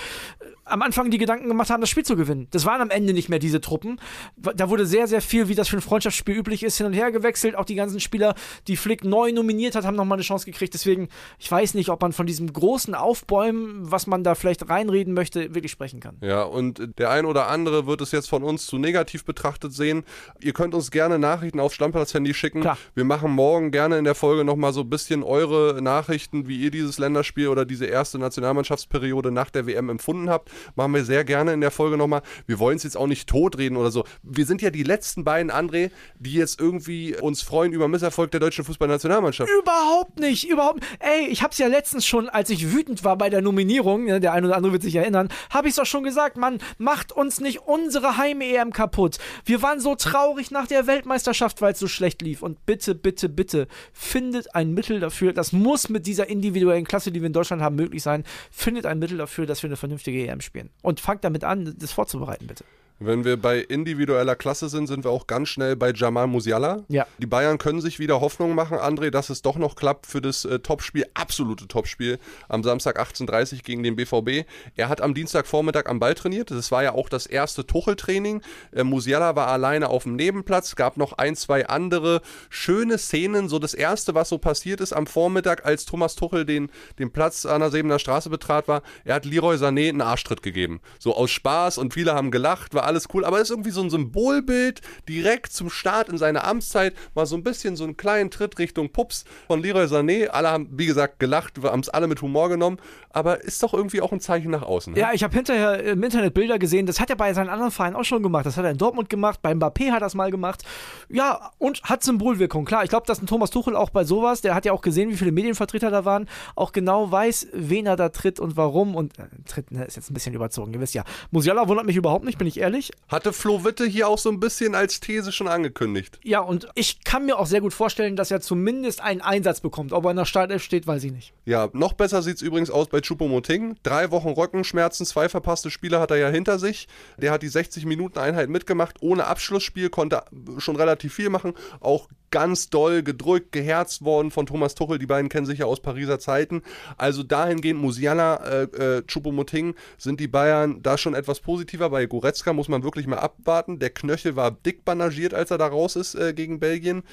am 0.65 0.81
Anfang 0.81 1.11
die 1.11 1.17
Gedanken 1.17 1.47
gemacht 1.47 1.69
haben, 1.69 1.81
das 1.81 1.89
Spiel 1.89 2.05
zu 2.05 2.15
gewinnen. 2.15 2.47
Das 2.51 2.65
waren 2.65 2.81
am 2.81 2.89
Ende 2.89 3.13
nicht 3.13 3.29
mehr 3.29 3.39
diese 3.39 3.59
Truppen. 3.59 3.99
Da 4.37 4.69
wurde 4.69 4.85
sehr, 4.85 5.07
sehr 5.07 5.21
viel, 5.21 5.49
wie 5.49 5.55
das 5.55 5.67
für 5.67 5.77
ein 5.77 5.81
Freundschaftsspiel 5.81 6.37
üblich 6.37 6.63
ist, 6.63 6.77
hin 6.77 6.85
und 6.85 6.93
her 6.93 7.11
gewechselt. 7.11 7.55
Auch 7.55 7.65
die 7.65 7.75
ganzen 7.75 7.99
Spieler, 7.99 8.35
die 8.67 8.77
Flick 8.77 9.03
neu 9.03 9.31
nominiert 9.31 9.75
hat, 9.75 9.85
haben 9.85 9.95
nochmal 9.95 10.17
eine 10.17 10.23
Chance 10.23 10.45
gekriegt. 10.45 10.73
Deswegen, 10.73 11.09
ich 11.37 11.51
weiß 11.51 11.73
nicht, 11.73 11.89
ob 11.89 12.01
man 12.01 12.13
von 12.13 12.25
diesem 12.25 12.51
großen 12.51 12.95
Aufbäumen, 12.95 13.91
was 13.91 14.07
man 14.07 14.23
da 14.23 14.35
vielleicht 14.35 14.69
reinreden 14.69 15.13
möchte, 15.13 15.53
wirklich 15.53 15.71
sprechen 15.71 15.99
kann. 15.99 16.17
Ja, 16.21 16.43
und 16.43 16.97
der 16.97 17.09
ein 17.09 17.25
oder 17.25 17.47
andere 17.47 17.85
wird 17.85 18.01
es 18.01 18.11
jetzt 18.11 18.29
von 18.29 18.43
uns 18.43 18.65
zu 18.65 18.77
negativ 18.77 19.25
betrachtet 19.25 19.73
sehen. 19.73 20.03
Ihr 20.39 20.53
könnt 20.53 20.73
uns 20.73 20.91
gerne 20.91 21.19
Nachrichten 21.19 21.59
aufs 21.59 21.75
Stammplatz-Handy 21.75 22.33
schicken. 22.33 22.61
Klar. 22.61 22.77
Wir 22.95 23.03
machen 23.03 23.31
morgen 23.31 23.71
gerne 23.71 23.97
in 23.97 24.05
der 24.05 24.15
Folge 24.15 24.45
nochmal 24.45 24.71
so 24.71 24.81
ein 24.81 24.89
bisschen 24.89 25.23
eure 25.23 25.81
Nachrichten, 25.81 26.47
wie 26.47 26.57
ihr 26.57 26.71
dieses 26.71 26.99
Länderspiel 26.99 27.49
oder 27.49 27.65
diese 27.65 27.85
erste 27.85 28.17
Nationalmannschaftsperiode 28.17 29.31
nach 29.31 29.49
der 29.49 29.67
WM 29.67 29.89
empfunden 29.89 30.29
habt 30.29 30.51
machen 30.75 30.93
wir 30.93 31.03
sehr 31.05 31.23
gerne 31.23 31.53
in 31.53 31.61
der 31.61 31.71
Folge 31.71 31.97
nochmal. 31.97 32.21
Wir 32.47 32.59
wollen 32.59 32.77
es 32.77 32.83
jetzt 32.83 32.97
auch 32.97 33.07
nicht 33.07 33.27
totreden 33.27 33.77
oder 33.77 33.91
so. 33.91 34.05
Wir 34.23 34.45
sind 34.45 34.61
ja 34.61 34.69
die 34.69 34.83
letzten 34.83 35.23
beiden, 35.23 35.51
André, 35.51 35.91
die 36.19 36.33
jetzt 36.33 36.59
irgendwie 36.59 37.15
uns 37.19 37.41
freuen 37.41 37.73
über 37.73 37.87
Misserfolg 37.87 38.31
der 38.31 38.39
deutschen 38.39 38.65
Fußballnationalmannschaft. 38.65 39.51
Überhaupt 39.59 40.19
nicht, 40.19 40.49
überhaupt. 40.49 40.83
Ey, 40.99 41.27
ich 41.27 41.43
hab's 41.43 41.57
ja 41.57 41.67
letztens 41.67 42.05
schon, 42.05 42.29
als 42.29 42.49
ich 42.49 42.71
wütend 42.73 43.03
war 43.03 43.17
bei 43.17 43.29
der 43.29 43.41
Nominierung, 43.41 44.05
ne, 44.05 44.19
der 44.19 44.33
eine 44.33 44.47
oder 44.47 44.57
andere 44.57 44.73
wird 44.73 44.83
sich 44.83 44.95
erinnern, 44.95 45.29
habe 45.49 45.67
ich 45.67 45.75
doch 45.75 45.85
schon 45.85 46.03
gesagt, 46.03 46.37
Mann, 46.37 46.59
macht 46.77 47.11
uns 47.11 47.39
nicht 47.39 47.61
unsere 47.67 48.17
Heim-EM 48.17 48.71
kaputt. 48.73 49.17
Wir 49.45 49.61
waren 49.61 49.79
so 49.79 49.95
traurig 49.95 50.51
nach 50.51 50.67
der 50.67 50.87
Weltmeisterschaft, 50.87 51.61
weil 51.61 51.73
es 51.73 51.79
so 51.79 51.87
schlecht 51.87 52.21
lief. 52.21 52.41
Und 52.41 52.65
bitte, 52.65 52.95
bitte, 52.95 53.29
bitte, 53.29 53.67
findet 53.91 54.55
ein 54.55 54.73
Mittel 54.73 54.99
dafür. 54.99 55.33
Das 55.33 55.51
muss 55.53 55.89
mit 55.89 56.07
dieser 56.07 56.27
individuellen 56.27 56.85
Klasse, 56.85 57.11
die 57.11 57.21
wir 57.21 57.27
in 57.27 57.33
Deutschland 57.33 57.61
haben, 57.61 57.75
möglich 57.75 58.03
sein. 58.03 58.23
Findet 58.51 58.85
ein 58.85 58.99
Mittel 58.99 59.17
dafür, 59.17 59.45
dass 59.45 59.63
wir 59.63 59.69
eine 59.69 59.77
vernünftige 59.77 60.27
EM 60.27 60.41
spielen. 60.43 60.69
Und 60.81 60.99
fangt 60.99 61.23
damit 61.23 61.43
an, 61.43 61.75
das 61.77 61.91
vorzubereiten, 61.91 62.47
bitte. 62.47 62.65
Wenn 63.05 63.25
wir 63.25 63.35
bei 63.35 63.59
individueller 63.59 64.35
Klasse 64.35 64.69
sind, 64.69 64.87
sind 64.87 65.03
wir 65.03 65.11
auch 65.11 65.27
ganz 65.27 65.49
schnell 65.49 65.75
bei 65.75 65.91
Jamal 65.91 66.27
Musiala. 66.27 66.83
Ja. 66.87 67.05
Die 67.17 67.25
Bayern 67.25 67.57
können 67.57 67.81
sich 67.81 67.99
wieder 67.99 68.21
Hoffnung 68.21 68.55
machen, 68.55 68.77
André, 68.77 69.09
dass 69.09 69.29
es 69.29 69.41
doch 69.41 69.57
noch 69.57 69.75
klappt 69.75 70.05
für 70.05 70.21
das 70.21 70.45
äh, 70.45 70.59
Topspiel, 70.59 71.05
absolute 71.13 71.67
Topspiel 71.67 72.17
am 72.47 72.63
Samstag 72.63 73.01
18.30 73.01 73.55
Uhr 73.55 73.59
gegen 73.63 73.83
den 73.83 73.97
BVB. 73.97 74.47
Er 74.77 74.87
hat 74.87 75.01
am 75.01 75.13
Dienstagvormittag 75.13 75.87
am 75.87 75.99
Ball 75.99 76.13
trainiert. 76.13 76.51
Das 76.51 76.71
war 76.71 76.81
ja 76.83 76.93
auch 76.93 77.09
das 77.09 77.25
erste 77.25 77.67
Tuchel-Training. 77.67 78.41
Äh, 78.71 78.85
Musiala 78.85 79.35
war 79.35 79.47
alleine 79.47 79.89
auf 79.89 80.03
dem 80.03 80.15
Nebenplatz, 80.15 80.75
gab 80.77 80.95
noch 80.95 81.13
ein, 81.13 81.35
zwei 81.35 81.67
andere 81.67 82.21
schöne 82.49 82.97
Szenen. 82.97 83.49
So 83.49 83.59
das 83.59 83.73
erste, 83.73 84.15
was 84.15 84.29
so 84.29 84.37
passiert 84.37 84.79
ist 84.79 84.93
am 84.93 85.07
Vormittag, 85.07 85.65
als 85.65 85.85
Thomas 85.85 86.15
Tuchel 86.15 86.45
den, 86.45 86.69
den 86.99 87.11
Platz 87.11 87.45
an 87.45 87.59
der 87.59 87.69
Sebener 87.69 87.99
Straße 87.99 88.29
betrat, 88.29 88.69
war, 88.69 88.81
er 89.03 89.15
hat 89.15 89.25
Leroy 89.25 89.57
Sané 89.57 89.89
einen 89.89 90.01
Arschtritt 90.01 90.41
gegeben. 90.41 90.79
So 90.99 91.17
aus 91.17 91.31
Spaß 91.31 91.77
und 91.79 91.93
viele 91.93 92.13
haben 92.13 92.31
gelacht, 92.31 92.73
war 92.73 92.83
alles 92.83 92.92
alles 92.93 93.07
cool, 93.13 93.25
aber 93.25 93.41
ist 93.41 93.49
irgendwie 93.49 93.71
so 93.71 93.81
ein 93.81 93.89
Symbolbild 93.89 94.81
direkt 95.09 95.51
zum 95.51 95.69
Start 95.69 96.09
in 96.09 96.17
seiner 96.17 96.45
Amtszeit, 96.45 96.93
mal 97.15 97.25
so 97.25 97.35
ein 97.35 97.43
bisschen 97.43 97.75
so 97.75 97.83
einen 97.83 97.97
kleinen 97.97 98.29
Tritt 98.29 98.59
Richtung 98.59 98.91
Pups 98.91 99.25
von 99.47 99.61
Leroy 99.61 99.85
Sané. 99.85 100.27
Alle 100.27 100.49
haben, 100.49 100.69
wie 100.71 100.85
gesagt, 100.85 101.19
gelacht, 101.19 101.61
wir 101.61 101.71
haben 101.71 101.79
es 101.79 101.89
alle 101.89 102.07
mit 102.07 102.21
Humor 102.21 102.49
genommen, 102.49 102.77
aber 103.09 103.41
ist 103.41 103.61
doch 103.63 103.73
irgendwie 103.73 104.01
auch 104.01 104.11
ein 104.11 104.19
Zeichen 104.19 104.51
nach 104.51 104.61
außen. 104.61 104.93
Ne? 104.93 104.99
Ja, 104.99 105.11
ich 105.13 105.23
habe 105.23 105.33
hinterher 105.33 105.83
im 105.83 106.03
Internet 106.03 106.33
Bilder 106.33 106.59
gesehen, 106.59 106.85
das 106.85 106.99
hat 106.99 107.09
er 107.09 107.15
bei 107.15 107.33
seinen 107.33 107.49
anderen 107.49 107.71
Vereinen 107.71 107.95
auch 107.95 108.03
schon 108.03 108.21
gemacht. 108.21 108.45
Das 108.45 108.57
hat 108.57 108.65
er 108.65 108.71
in 108.71 108.77
Dortmund 108.77 109.09
gemacht, 109.09 109.39
beim 109.41 109.59
Mbappé 109.59 109.91
hat 109.91 110.01
er 110.01 110.07
es 110.07 110.15
mal 110.15 110.31
gemacht. 110.31 110.63
Ja, 111.09 111.51
und 111.57 111.83
hat 111.83 112.03
Symbolwirkung. 112.03 112.65
Klar, 112.65 112.83
ich 112.83 112.89
glaube, 112.89 113.07
dass 113.07 113.21
ein 113.21 113.27
Thomas 113.27 113.49
Tuchel 113.49 113.75
auch 113.75 113.89
bei 113.89 114.03
sowas, 114.03 114.41
der 114.41 114.53
hat 114.53 114.65
ja 114.65 114.71
auch 114.73 114.81
gesehen, 114.81 115.09
wie 115.09 115.17
viele 115.17 115.31
Medienvertreter 115.31 115.89
da 115.89 116.05
waren, 116.05 116.27
auch 116.55 116.71
genau 116.71 117.11
weiß, 117.11 117.47
wen 117.53 117.85
er 117.85 117.95
da 117.95 118.09
tritt 118.09 118.39
und 118.39 118.55
warum. 118.57 118.95
Und 118.95 119.17
äh, 119.19 119.23
tritt 119.45 119.71
ne, 119.71 119.85
ist 119.85 119.95
jetzt 119.95 120.09
ein 120.11 120.13
bisschen 120.13 120.33
überzogen, 120.33 120.73
ihr 120.73 120.79
wisst 120.79 120.93
ja. 120.93 121.03
Musiala 121.31 121.67
wundert 121.67 121.85
mich 121.85 121.95
überhaupt 121.95 122.25
nicht, 122.25 122.37
bin 122.37 122.47
ich 122.47 122.59
ehrlich. 122.59 122.72
Hatte 123.07 123.33
Flo 123.33 123.63
Witte 123.63 123.85
hier 123.85 124.07
auch 124.07 124.17
so 124.17 124.29
ein 124.29 124.39
bisschen 124.39 124.75
als 124.75 124.99
These 124.99 125.31
schon 125.31 125.47
angekündigt. 125.47 126.19
Ja, 126.23 126.39
und 126.39 126.67
ich 126.75 127.03
kann 127.03 127.25
mir 127.25 127.37
auch 127.37 127.45
sehr 127.45 127.61
gut 127.61 127.73
vorstellen, 127.73 128.15
dass 128.15 128.31
er 128.31 128.41
zumindest 128.41 129.01
einen 129.01 129.21
Einsatz 129.21 129.61
bekommt. 129.61 129.93
Ob 129.93 130.05
er 130.05 130.11
in 130.11 130.17
der 130.17 130.25
Startelf 130.25 130.63
steht, 130.63 130.87
weiß 130.87 131.03
ich 131.03 131.11
nicht. 131.11 131.33
Ja, 131.45 131.69
noch 131.73 131.93
besser 131.93 132.21
sieht 132.21 132.37
es 132.37 132.41
übrigens 132.41 132.69
aus 132.69 132.87
bei 132.87 132.99
Choupo-Moting. 132.99 133.75
Drei 133.83 134.11
Wochen 134.11 134.29
Rückenschmerzen, 134.29 135.05
zwei 135.05 135.29
verpasste 135.29 135.69
Spiele 135.69 135.99
hat 135.99 136.11
er 136.11 136.17
ja 136.17 136.29
hinter 136.29 136.59
sich. 136.59 136.87
Der 137.17 137.31
hat 137.31 137.43
die 137.43 137.49
60-Minuten-Einheit 137.49 138.49
mitgemacht, 138.49 138.97
ohne 139.01 139.27
Abschlussspiel, 139.27 139.89
konnte 139.89 140.23
schon 140.57 140.75
relativ 140.75 141.13
viel 141.13 141.29
machen. 141.29 141.53
Auch 141.79 142.07
ganz 142.33 142.71
doll 142.71 143.03
gedrückt, 143.03 143.51
geherzt 143.51 144.03
worden 144.03 144.31
von 144.31 144.47
Thomas 144.47 144.73
Tuchel. 144.73 144.97
Die 144.97 145.05
beiden 145.05 145.29
kennen 145.29 145.45
sich 145.45 145.59
ja 145.59 145.67
aus 145.67 145.81
Pariser 145.81 146.17
Zeiten. 146.19 146.63
Also 146.97 147.21
dahingehend 147.21 147.79
Musiala, 147.79 148.37
äh, 148.37 148.63
äh, 148.63 149.03
Choupo-Moting 149.03 149.75
sind 149.99 150.19
die 150.19 150.27
Bayern 150.27 150.81
da 150.81 150.97
schon 150.97 151.13
etwas 151.13 151.41
positiver. 151.41 151.91
Bei 151.91 152.07
Goretzka 152.07 152.51
muss 152.51 152.69
man 152.69 152.81
wirklich 152.81 153.05
mal 153.05 153.19
abwarten. 153.19 153.77
Der 153.77 153.91
Knöchel 153.91 154.35
war 154.35 154.49
dick 154.49 154.83
bandagiert, 154.83 155.35
als 155.35 155.51
er 155.51 155.59
da 155.59 155.67
raus 155.67 155.95
ist 155.95 156.15
äh, 156.15 156.33
gegen 156.33 156.59
Belgien. 156.59 157.03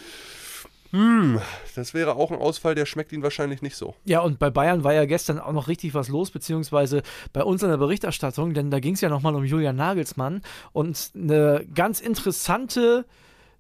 Hm, 0.93 1.39
das 1.77 1.93
wäre 1.93 2.17
auch 2.17 2.31
ein 2.31 2.39
Ausfall, 2.39 2.75
der 2.75 2.87
schmeckt 2.87 3.13
ihn 3.13 3.23
wahrscheinlich 3.23 3.61
nicht 3.61 3.77
so. 3.77 3.95
Ja, 4.07 4.21
und 4.21 4.39
bei 4.39 4.49
Bayern 4.49 4.85
war 4.85 4.95
ja 4.95 5.05
gestern 5.05 5.39
auch 5.39 5.53
noch 5.53 5.69
richtig 5.69 5.93
was 5.93 6.09
los, 6.09 6.31
beziehungsweise 6.31 7.03
bei 7.35 7.45
uns 7.45 7.63
in 7.63 7.69
der 7.69 7.77
Berichterstattung, 7.77 8.55
denn 8.55 8.71
da 8.71 8.81
ging 8.81 8.95
es 8.95 9.03
ja 9.03 9.11
nochmal 9.11 9.35
um 9.37 9.45
Julian 9.45 9.77
Nagelsmann 9.77 10.41
und 10.73 11.13
eine 11.15 11.67
ganz 11.75 12.01
interessante 12.01 13.05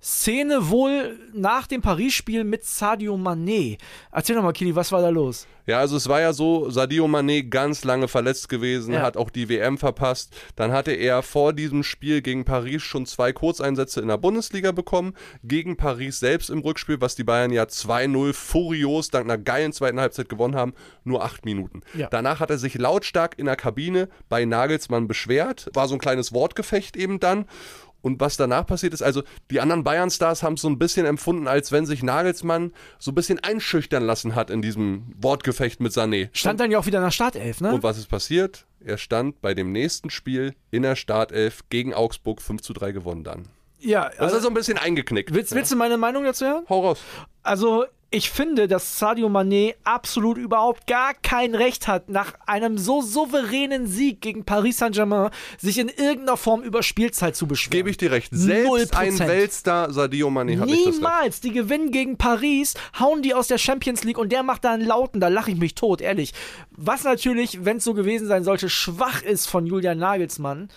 Szene 0.02 0.70
wohl 0.70 1.18
nach 1.34 1.66
dem 1.66 1.82
Paris-Spiel 1.82 2.44
mit 2.44 2.64
Sadio 2.64 3.16
Mané. 3.16 3.76
Erzähl 4.10 4.34
doch 4.36 4.42
mal, 4.42 4.52
Kili, 4.52 4.74
was 4.74 4.92
war 4.92 5.02
da 5.02 5.10
los? 5.10 5.46
Ja, 5.66 5.78
also 5.78 5.96
es 5.98 6.08
war 6.08 6.20
ja 6.22 6.32
so, 6.32 6.70
Sadio 6.70 7.04
Mané 7.06 7.46
ganz 7.48 7.84
lange 7.84 8.08
verletzt 8.08 8.48
gewesen, 8.48 8.94
Ja. 8.94 9.02
hat 9.02 9.18
auch 9.18 9.28
die 9.28 9.48
WM 9.50 9.76
verpasst. 9.76 10.34
Dann 10.56 10.72
hatte 10.72 10.92
er 10.92 11.22
vor 11.22 11.52
diesem 11.52 11.82
Spiel 11.82 12.22
gegen 12.22 12.46
Paris 12.46 12.82
schon 12.82 13.04
zwei 13.04 13.32
Kurzeinsätze 13.32 14.00
in 14.00 14.08
der 14.08 14.16
Bundesliga 14.16 14.72
bekommen, 14.72 15.12
gegen 15.44 15.76
Paris 15.76 16.18
selbst 16.18 16.48
im 16.48 16.60
Rückspiel, 16.60 17.00
was 17.00 17.14
die 17.14 17.24
Bayern 17.24 17.52
ja 17.52 17.64
2-0 17.64 18.32
furios 18.32 19.10
dank 19.10 19.26
einer 19.26 19.38
geilen 19.38 19.72
zweiten 19.74 20.00
Halbzeit 20.00 20.30
gewonnen 20.30 20.56
haben, 20.56 20.72
nur 21.04 21.22
acht 21.22 21.44
Minuten. 21.44 21.82
Ja. 21.94 22.08
Danach 22.08 22.40
hat 22.40 22.48
er 22.50 22.58
sich 22.58 22.74
lautstark 22.76 23.38
in 23.38 23.44
der 23.46 23.56
Kabine 23.56 24.08
bei 24.30 24.46
Nagelsmann 24.46 25.06
beschwert, 25.08 25.68
war 25.74 25.88
so 25.88 25.94
ein 25.94 26.00
kleines 26.00 26.32
Wortgefecht 26.32 26.96
eben 26.96 27.20
dann. 27.20 27.44
Und 28.02 28.20
was 28.20 28.36
danach 28.36 28.66
passiert 28.66 28.94
ist, 28.94 29.02
also 29.02 29.22
die 29.50 29.60
anderen 29.60 29.84
Bayern-Stars 29.84 30.42
haben 30.42 30.54
es 30.54 30.62
so 30.62 30.68
ein 30.68 30.78
bisschen 30.78 31.06
empfunden, 31.06 31.46
als 31.48 31.70
wenn 31.72 31.86
sich 31.86 32.02
Nagelsmann 32.02 32.72
so 32.98 33.10
ein 33.10 33.14
bisschen 33.14 33.38
einschüchtern 33.38 34.02
lassen 34.02 34.34
hat 34.34 34.50
in 34.50 34.62
diesem 34.62 35.12
Wortgefecht 35.20 35.80
mit 35.80 35.92
Sané. 35.92 36.28
Stand 36.32 36.60
dann 36.60 36.70
ja 36.70 36.78
auch 36.78 36.86
wieder 36.86 36.98
in 36.98 37.04
der 37.04 37.10
Startelf, 37.10 37.60
ne? 37.60 37.72
Und 37.72 37.82
was 37.82 37.98
ist 37.98 38.08
passiert? 38.08 38.66
Er 38.82 38.96
stand 38.96 39.40
bei 39.42 39.52
dem 39.54 39.72
nächsten 39.72 40.08
Spiel 40.10 40.54
in 40.70 40.82
der 40.82 40.96
Startelf 40.96 41.62
gegen 41.68 41.92
Augsburg 41.92 42.40
5 42.40 42.62
zu 42.62 42.72
3 42.72 42.92
gewonnen 42.92 43.24
dann. 43.24 43.48
ja, 43.78 44.08
Das 44.08 44.18
also, 44.20 44.36
ist 44.36 44.42
so 44.44 44.48
ein 44.48 44.54
bisschen 44.54 44.78
eingeknickt. 44.78 45.34
willst, 45.34 45.54
willst 45.54 45.70
du 45.72 45.76
meine 45.76 45.98
Meinung 45.98 46.24
dazu 46.24 46.46
hören? 46.46 46.64
Hau 46.68 46.80
raus. 46.80 47.00
Also, 47.42 47.84
ich 48.12 48.30
finde, 48.30 48.66
dass 48.66 48.98
Sadio 48.98 49.28
Mané 49.28 49.74
absolut 49.84 50.36
überhaupt 50.36 50.88
gar 50.88 51.14
kein 51.14 51.54
Recht 51.54 51.86
hat, 51.86 52.08
nach 52.08 52.34
einem 52.44 52.76
so 52.76 53.02
souveränen 53.02 53.86
Sieg 53.86 54.20
gegen 54.20 54.44
Paris 54.44 54.78
Saint-Germain 54.78 55.30
sich 55.58 55.78
in 55.78 55.88
irgendeiner 55.88 56.36
Form 56.36 56.62
über 56.62 56.82
Spielzeit 56.82 57.36
zu 57.36 57.46
beschweren. 57.46 57.70
Gebe 57.78 57.90
ich 57.90 57.96
dir 57.98 58.10
recht. 58.10 58.30
Selbst 58.32 58.96
ein 58.96 59.12
0%. 59.14 59.28
Weltstar, 59.28 59.92
Sadio 59.92 60.28
Mané, 60.28 60.58
hat 60.58 60.66
nicht 60.66 60.80
das 60.80 60.86
Recht. 60.86 60.96
Niemals. 60.96 61.40
Die 61.40 61.52
gewinnen 61.52 61.92
gegen 61.92 62.16
Paris, 62.16 62.74
hauen 62.98 63.22
die 63.22 63.32
aus 63.32 63.46
der 63.46 63.58
Champions 63.58 64.02
League 64.02 64.18
und 64.18 64.32
der 64.32 64.42
macht 64.42 64.64
da 64.64 64.72
einen 64.72 64.84
Lauten, 64.84 65.20
da 65.20 65.28
lache 65.28 65.52
ich 65.52 65.56
mich 65.58 65.76
tot, 65.76 66.00
ehrlich. 66.00 66.32
Was 66.72 67.04
natürlich, 67.04 67.64
wenn 67.64 67.76
es 67.76 67.84
so 67.84 67.94
gewesen 67.94 68.26
sein 68.26 68.42
sollte, 68.42 68.68
schwach 68.68 69.22
ist 69.22 69.46
von 69.46 69.66
Julian 69.66 69.98
Nagelsmann, 69.98 70.68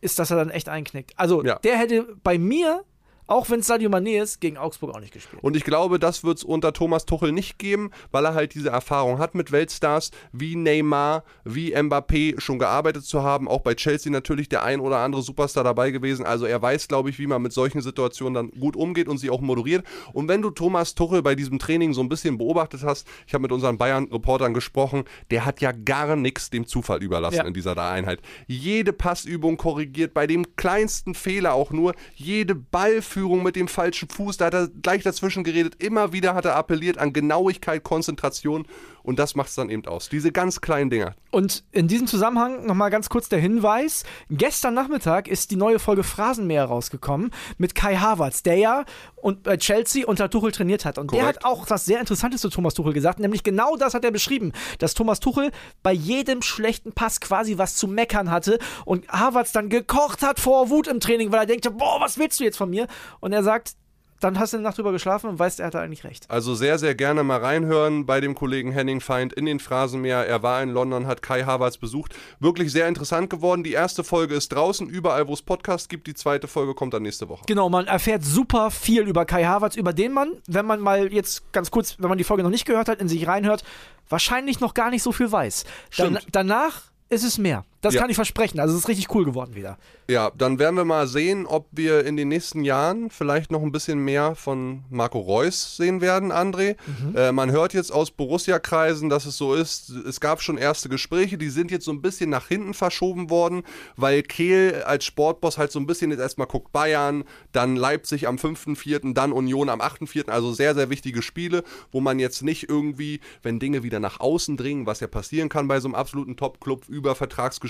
ist, 0.00 0.18
dass 0.18 0.30
er 0.32 0.36
dann 0.38 0.50
echt 0.50 0.68
einknickt. 0.68 1.12
Also, 1.16 1.44
Ja. 1.44 1.60
der 1.60 1.76
hätte 1.76 2.16
bei 2.24 2.36
mir, 2.36 2.82
auch 3.28 3.48
wenn 3.50 3.60
es 3.60 3.66
Sadio 3.68 3.90
Mané 3.90 4.20
ist, 4.22 4.40
gegen 4.40 4.56
Augsburg 4.56 4.96
auch 4.96 5.00
nicht 5.00 5.12
gespielt. 5.12 5.42
Und 5.44 5.54
ich 5.54 5.62
glaube, 5.62 5.98
das 5.98 6.24
wird 6.24 6.38
es 6.38 6.44
unter 6.44 6.72
Thomas 6.72 7.04
Tuchel 7.04 7.30
nicht 7.30 7.58
geben, 7.58 7.90
weil 8.10 8.24
er 8.24 8.32
halt 8.34 8.54
diese 8.54 8.70
Erfahrung 8.70 9.18
hat 9.18 9.34
mit 9.34 9.52
Weltstars 9.52 10.10
wie 10.32 10.56
Neymar, 10.56 11.24
wie 11.44 11.76
Mbappé 11.76 12.40
schon 12.40 12.58
gearbeitet 12.58 13.04
zu 13.04 13.22
haben. 13.22 13.46
Auch 13.46 13.60
bei 13.60 13.74
Chelsea 13.74 14.10
natürlich 14.10 14.48
der 14.48 14.64
ein 14.64 14.80
oder 14.80 14.98
andere 14.98 15.20
Superstar 15.22 15.62
dabei 15.62 15.90
gewesen. 15.90 16.24
Also 16.24 16.46
er 16.46 16.60
weiß, 16.62 16.88
glaube 16.88 17.10
ich, 17.10 17.18
wie 17.18 17.26
man 17.26 17.42
mit 17.42 17.52
solchen 17.52 17.82
Situationen 17.82 18.32
dann 18.34 18.50
gut 18.60 18.76
umgeht 18.76 19.08
und 19.08 19.18
sie 19.18 19.28
auch 19.28 19.42
moderiert. 19.42 19.84
Und 20.14 20.26
wenn 20.28 20.40
du 20.40 20.48
Thomas 20.50 20.94
Tuchel 20.94 21.20
bei 21.20 21.34
diesem 21.34 21.58
Training 21.58 21.92
so 21.92 22.00
ein 22.00 22.08
bisschen 22.08 22.38
beobachtet 22.38 22.82
hast, 22.82 23.06
ich 23.26 23.34
habe 23.34 23.42
mit 23.42 23.52
unseren 23.52 23.76
Bayern-Reportern 23.76 24.54
gesprochen, 24.54 25.04
der 25.30 25.44
hat 25.44 25.60
ja 25.60 25.72
gar 25.72 26.16
nichts 26.16 26.48
dem 26.48 26.66
Zufall 26.66 27.02
überlassen 27.02 27.36
Ja. 27.36 27.44
in 27.44 27.52
dieser 27.52 27.76
Einheit. 27.76 28.20
Jede 28.46 28.94
Passübung 28.94 29.58
korrigiert, 29.58 30.14
bei 30.14 30.26
dem 30.26 30.56
kleinsten 30.56 31.14
Fehler 31.14 31.52
auch 31.52 31.70
nur, 31.72 31.94
jede 32.14 32.54
Ballführung 32.54 33.17
mit 33.26 33.56
dem 33.56 33.68
falschen 33.68 34.08
Fuß, 34.08 34.36
da 34.36 34.46
hat 34.46 34.54
er 34.54 34.68
gleich 34.68 35.02
dazwischen 35.02 35.44
geredet, 35.44 35.82
immer 35.82 36.12
wieder 36.12 36.34
hat 36.34 36.44
er 36.44 36.56
appelliert 36.56 36.98
an 36.98 37.12
Genauigkeit, 37.12 37.82
Konzentration 37.82 38.66
und 39.02 39.18
das 39.18 39.34
macht 39.34 39.48
es 39.48 39.54
dann 39.54 39.70
eben 39.70 39.86
aus. 39.86 40.10
Diese 40.10 40.32
ganz 40.32 40.60
kleinen 40.60 40.90
Dinger. 40.90 41.14
Und 41.30 41.64
in 41.72 41.88
diesem 41.88 42.06
Zusammenhang 42.06 42.66
nochmal 42.66 42.90
ganz 42.90 43.08
kurz 43.08 43.30
der 43.30 43.38
Hinweis. 43.38 44.04
Gestern 44.28 44.74
Nachmittag 44.74 45.28
ist 45.28 45.50
die 45.50 45.56
neue 45.56 45.78
Folge 45.78 46.02
Phrasenmäher 46.02 46.66
rausgekommen 46.66 47.30
mit 47.56 47.74
Kai 47.74 47.96
Havertz, 47.96 48.42
der 48.42 48.56
ja 48.56 48.84
und 49.16 49.44
bei 49.44 49.56
Chelsea 49.56 50.06
unter 50.06 50.28
Tuchel 50.30 50.52
trainiert 50.52 50.84
hat. 50.84 50.98
Und 50.98 51.10
der 51.12 51.20
Korrekt. 51.20 51.44
hat 51.44 51.44
auch 51.44 51.64
was 51.68 51.86
sehr 51.86 52.00
Interessantes 52.00 52.42
zu 52.42 52.50
Thomas 52.50 52.74
Tuchel 52.74 52.92
gesagt, 52.92 53.18
nämlich 53.18 53.42
genau 53.42 53.76
das 53.76 53.94
hat 53.94 54.04
er 54.04 54.10
beschrieben, 54.10 54.52
dass 54.78 54.94
Thomas 54.94 55.20
Tuchel 55.20 55.52
bei 55.82 55.92
jedem 55.92 56.42
schlechten 56.42 56.92
Pass 56.92 57.20
quasi 57.20 57.56
was 57.56 57.76
zu 57.76 57.88
meckern 57.88 58.30
hatte 58.30 58.58
und 58.84 59.08
Havertz 59.08 59.52
dann 59.52 59.70
gekocht 59.70 60.22
hat 60.22 60.40
vor 60.40 60.68
Wut 60.68 60.86
im 60.86 61.00
Training, 61.00 61.32
weil 61.32 61.40
er 61.40 61.46
denkt, 61.46 61.68
boah, 61.78 61.98
was 62.00 62.18
willst 62.18 62.40
du 62.40 62.44
jetzt 62.44 62.58
von 62.58 62.70
mir? 62.70 62.86
Und 63.20 63.32
er 63.32 63.42
sagt, 63.42 63.74
dann 64.20 64.38
hast 64.38 64.52
du 64.52 64.56
eine 64.56 64.64
Nacht 64.64 64.78
drüber 64.78 64.92
geschlafen 64.92 65.28
und 65.28 65.38
weißt, 65.38 65.60
er 65.60 65.66
hatte 65.66 65.80
eigentlich 65.80 66.04
recht. 66.04 66.28
Also 66.28 66.54
sehr, 66.54 66.78
sehr 66.78 66.94
gerne 66.94 67.22
mal 67.22 67.38
reinhören 67.38 68.04
bei 68.04 68.20
dem 68.20 68.34
Kollegen 68.34 68.72
Henning 68.72 69.00
Feind 69.00 69.32
in 69.32 69.46
den 69.46 69.60
Phrasenmeer. 69.60 70.26
Er 70.26 70.42
war 70.42 70.62
in 70.62 70.70
London, 70.70 71.06
hat 71.06 71.22
Kai 71.22 71.44
Havertz 71.44 71.78
besucht. 71.78 72.14
Wirklich 72.40 72.72
sehr 72.72 72.88
interessant 72.88 73.30
geworden. 73.30 73.62
Die 73.62 73.72
erste 73.72 74.02
Folge 74.02 74.34
ist 74.34 74.48
draußen, 74.48 74.88
überall 74.88 75.28
wo 75.28 75.34
es 75.34 75.42
Podcasts 75.42 75.88
gibt. 75.88 76.06
Die 76.06 76.14
zweite 76.14 76.48
Folge 76.48 76.74
kommt 76.74 76.94
dann 76.94 77.02
nächste 77.02 77.28
Woche. 77.28 77.44
Genau, 77.46 77.68
man 77.68 77.86
erfährt 77.86 78.24
super 78.24 78.70
viel 78.70 79.02
über 79.02 79.24
Kai 79.24 79.44
Havertz, 79.44 79.76
über 79.76 79.92
den 79.92 80.12
man, 80.12 80.32
wenn 80.46 80.66
man 80.66 80.80
mal 80.80 81.12
jetzt 81.12 81.52
ganz 81.52 81.70
kurz, 81.70 81.96
wenn 81.98 82.08
man 82.08 82.18
die 82.18 82.24
Folge 82.24 82.42
noch 82.42 82.50
nicht 82.50 82.64
gehört 82.64 82.88
hat, 82.88 83.00
in 83.00 83.08
sich 83.08 83.26
reinhört, 83.28 83.62
wahrscheinlich 84.08 84.58
noch 84.58 84.74
gar 84.74 84.90
nicht 84.90 85.02
so 85.02 85.12
viel 85.12 85.30
weiß. 85.30 85.64
Dan 85.96 86.16
Stimmt. 86.16 86.26
danach 86.32 86.82
ist 87.08 87.24
es 87.24 87.38
mehr. 87.38 87.64
Das 87.80 87.94
Ja. 87.94 88.00
kann 88.00 88.10
ich 88.10 88.16
versprechen. 88.16 88.58
Also 88.60 88.74
es 88.74 88.80
ist 88.82 88.88
richtig 88.88 89.14
cool 89.14 89.24
geworden 89.24 89.54
wieder. 89.54 89.78
Ja, 90.10 90.32
dann 90.36 90.58
werden 90.58 90.74
wir 90.76 90.84
mal 90.84 91.06
sehen, 91.06 91.46
ob 91.46 91.66
wir 91.70 92.04
in 92.06 92.16
den 92.16 92.28
nächsten 92.28 92.64
Jahren 92.64 93.10
vielleicht 93.10 93.52
noch 93.52 93.62
ein 93.62 93.70
bisschen 93.72 93.98
mehr 94.00 94.34
von 94.34 94.82
Marco 94.90 95.18
Reus 95.20 95.76
sehen 95.76 96.00
werden, 96.00 96.32
André. 96.32 96.76
Äh, 97.14 97.30
man 97.32 97.50
hört 97.52 97.74
jetzt 97.74 97.92
aus 97.92 98.10
Borussia-Kreisen, 98.10 99.08
dass 99.10 99.26
es 99.26 99.36
so 99.36 99.54
ist. 99.54 99.90
Es 99.90 100.18
gab 100.20 100.42
schon 100.42 100.56
erste 100.58 100.88
Gespräche, 100.88 101.38
die 101.38 101.50
sind 101.50 101.70
jetzt 101.70 101.84
so 101.84 101.92
ein 101.92 102.00
bisschen 102.02 102.30
nach 102.30 102.48
hinten 102.48 102.74
verschoben 102.74 103.30
worden, 103.30 103.62
weil 103.96 104.22
Kehl 104.22 104.82
als 104.84 105.04
Sportboss 105.04 105.58
halt 105.58 105.70
so 105.70 105.78
ein 105.78 105.86
bisschen 105.86 106.10
jetzt 106.10 106.20
erstmal 106.20 106.46
guckt 106.46 106.72
Bayern, 106.72 107.24
dann 107.52 107.76
Leipzig 107.76 108.26
am 108.26 108.36
5.4., 108.36 109.12
dann 109.14 109.30
Union 109.32 109.68
am 109.68 109.80
8.4., 109.80 110.30
also 110.30 110.52
sehr, 110.52 110.74
sehr 110.74 110.90
wichtige 110.90 111.22
Spiele, 111.22 111.62
wo 111.92 112.00
man 112.00 112.18
jetzt 112.18 112.42
nicht 112.42 112.68
irgendwie, 112.68 113.20
wenn 113.42 113.58
Dinge 113.60 113.82
wieder 113.82 114.00
nach 114.00 114.20
außen 114.20 114.56
dringen, 114.56 114.86
was 114.86 115.00
ja 115.00 115.06
passieren 115.06 115.48
kann 115.48 115.68
bei 115.68 115.80
so 115.80 115.86
einem 115.88 115.94
absoluten 115.94 116.36
Top-Club 116.36 116.88
über 116.88 117.14
Vertragsgespräche, 117.14 117.67